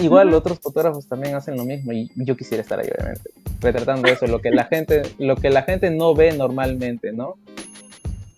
Igual 0.00 0.34
otros 0.34 0.58
fotógrafos 0.58 1.06
también 1.06 1.34
hacen 1.34 1.56
lo 1.56 1.64
mismo 1.64 1.92
y 1.92 2.10
yo 2.16 2.36
quisiera 2.36 2.62
estar 2.62 2.80
ahí 2.80 2.88
obviamente, 2.88 3.30
retratando 3.60 4.08
eso, 4.08 4.26
lo 4.26 4.40
que 4.40 4.50
la 4.50 4.64
gente, 4.70 5.02
lo 5.18 5.36
que 5.36 5.50
la 5.50 5.62
gente 5.62 5.90
no 5.90 6.14
ve 6.14 6.32
normalmente, 6.32 7.12
¿no? 7.12 7.36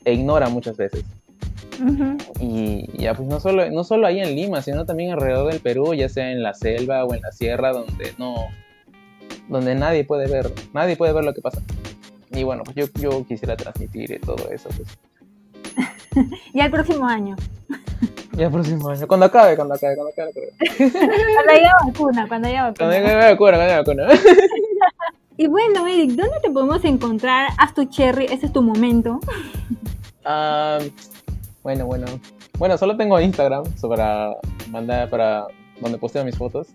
E 0.04 0.12
ignora 0.12 0.48
muchas 0.48 0.76
veces. 0.76 1.04
Y 2.40 2.88
ya, 2.98 3.14
pues 3.14 3.28
no 3.28 3.40
solo, 3.40 3.68
no 3.70 3.84
solo 3.84 4.06
ahí 4.06 4.20
en 4.20 4.34
Lima, 4.34 4.62
sino 4.62 4.84
también 4.84 5.12
alrededor 5.12 5.50
del 5.50 5.60
Perú, 5.60 5.94
ya 5.94 6.08
sea 6.08 6.30
en 6.30 6.42
la 6.42 6.54
selva 6.54 7.04
o 7.04 7.14
en 7.14 7.22
la 7.22 7.32
sierra, 7.32 7.72
donde 7.72 8.12
no, 8.18 8.46
donde 9.48 9.74
nadie 9.74 10.04
puede 10.04 10.28
ver, 10.28 10.52
nadie 10.72 10.96
puede 10.96 11.12
ver 11.12 11.24
lo 11.24 11.34
que 11.34 11.40
pasa. 11.40 11.62
Y 12.30 12.42
bueno, 12.44 12.62
pues 12.64 12.76
yo, 12.76 12.86
yo 13.00 13.24
quisiera 13.26 13.56
transmitir 13.56 14.20
todo 14.20 14.50
eso. 14.50 14.68
Pues. 14.76 14.98
ya 16.54 16.66
el 16.66 16.70
próximo 16.70 17.06
año. 17.06 17.36
Ya 18.32 18.46
el 18.46 18.52
próximo 18.52 18.88
año, 18.88 19.06
cuando 19.06 19.26
acabe, 19.26 19.56
cuando 19.56 19.74
acabe, 19.74 19.94
cuando 19.96 20.12
acabe. 20.12 20.32
cuando 20.92 21.52
haya 21.52 21.72
vacuna, 21.86 22.28
cuando 22.28 22.48
haya 22.48 22.62
vacuna. 22.64 22.90
Cuando 22.90 22.94
haya 22.94 23.30
vacuna, 23.30 23.56
cuando 23.56 23.62
haya 23.62 23.78
vacuna. 23.78 24.08
y 25.36 25.46
bueno, 25.46 25.86
Eric, 25.86 26.10
¿dónde 26.10 26.40
te 26.42 26.50
podemos 26.50 26.84
encontrar? 26.84 27.50
Haz 27.58 27.74
tu 27.74 27.84
cherry, 27.84 28.26
ese 28.26 28.46
es 28.46 28.52
tu 28.52 28.62
momento. 28.62 29.20
Ah... 30.24 30.78
Bueno, 31.66 31.84
bueno. 31.84 32.06
Bueno, 32.58 32.78
solo 32.78 32.96
tengo 32.96 33.20
Instagram 33.20 33.64
para 33.88 34.36
mandar 34.70 35.10
para 35.10 35.48
donde 35.80 35.98
posteo 35.98 36.24
mis 36.24 36.38
fotos. 36.38 36.68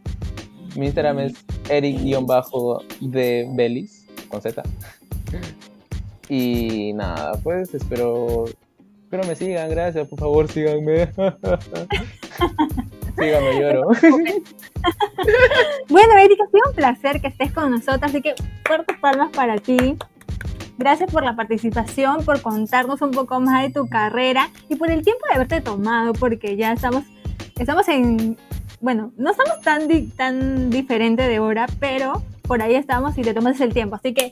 Mi 0.75 0.87
Instagram 0.87 1.19
es 1.19 1.45
eric-de 1.69 3.49
Belis, 3.55 4.05
con 4.27 4.41
Z. 4.41 4.61
Y 6.27 6.91
nada, 6.91 7.39
pues 7.41 7.73
espero, 7.73 8.43
espero 9.03 9.23
me 9.23 9.37
sigan, 9.37 9.69
gracias, 9.69 10.09
por 10.09 10.19
favor 10.19 10.51
síganme. 10.51 11.09
síganme, 13.17 13.61
lloro. 13.61 13.87
bueno, 15.87 16.17
Eric, 16.17 16.37
ha 16.41 16.51
sido 16.51 16.63
un 16.67 16.75
placer 16.75 17.21
que 17.21 17.27
estés 17.27 17.53
con 17.53 17.71
nosotros, 17.71 18.03
así 18.03 18.21
que 18.21 18.35
fuertes 18.65 18.97
palmas 18.99 19.31
para 19.31 19.57
ti. 19.57 19.97
Gracias 20.81 21.11
por 21.11 21.23
la 21.23 21.35
participación, 21.35 22.25
por 22.25 22.41
contarnos 22.41 23.03
un 23.03 23.11
poco 23.11 23.39
más 23.39 23.61
de 23.61 23.69
tu 23.69 23.87
carrera 23.87 24.49
y 24.67 24.77
por 24.77 24.89
el 24.89 25.03
tiempo 25.03 25.23
de 25.27 25.35
haberte 25.35 25.61
tomado, 25.61 26.11
porque 26.13 26.55
ya 26.57 26.71
estamos, 26.71 27.03
estamos 27.59 27.87
en, 27.87 28.35
bueno, 28.79 29.11
no 29.15 29.29
estamos 29.29 29.61
tan, 29.61 29.87
tan 30.17 30.71
diferente 30.71 31.27
de 31.27 31.37
hora, 31.37 31.67
pero 31.79 32.23
por 32.47 32.63
ahí 32.63 32.73
estamos 32.73 33.15
y 33.19 33.21
te 33.21 33.35
tomas 33.35 33.61
el 33.61 33.75
tiempo. 33.75 33.95
Así 33.95 34.15
que 34.15 34.31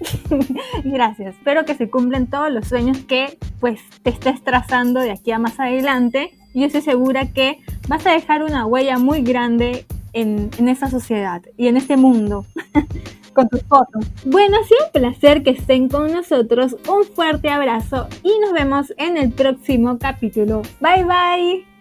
gracias. 0.84 1.36
Espero 1.36 1.64
que 1.64 1.76
se 1.76 1.90
cumplan 1.90 2.26
todos 2.26 2.50
los 2.50 2.66
sueños 2.66 2.98
que 3.04 3.38
pues 3.60 3.78
te 4.02 4.10
estés 4.10 4.42
trazando 4.42 4.98
de 4.98 5.12
aquí 5.12 5.30
a 5.30 5.38
más 5.38 5.60
adelante. 5.60 6.36
Y 6.54 6.64
estoy 6.64 6.80
segura 6.80 7.32
que 7.32 7.60
vas 7.86 8.04
a 8.04 8.10
dejar 8.10 8.42
una 8.42 8.66
huella 8.66 8.98
muy 8.98 9.22
grande 9.22 9.86
en, 10.12 10.50
en 10.58 10.68
esta 10.68 10.90
sociedad 10.90 11.40
y 11.56 11.68
en 11.68 11.76
este 11.76 11.96
mundo. 11.96 12.44
con 13.36 13.48
tus 13.48 13.62
fotos. 13.64 14.04
Bueno, 14.24 14.56
ha 14.60 14.64
sido 14.64 14.80
un 14.86 14.92
placer 14.92 15.44
que 15.44 15.50
estén 15.50 15.88
con 15.88 16.12
nosotros. 16.12 16.76
Un 16.88 17.04
fuerte 17.04 17.50
abrazo 17.50 18.08
y 18.24 18.36
nos 18.40 18.52
vemos 18.52 18.92
en 18.96 19.16
el 19.16 19.30
próximo 19.30 19.98
capítulo. 19.98 20.62
Bye 20.80 21.04
bye. 21.04 21.75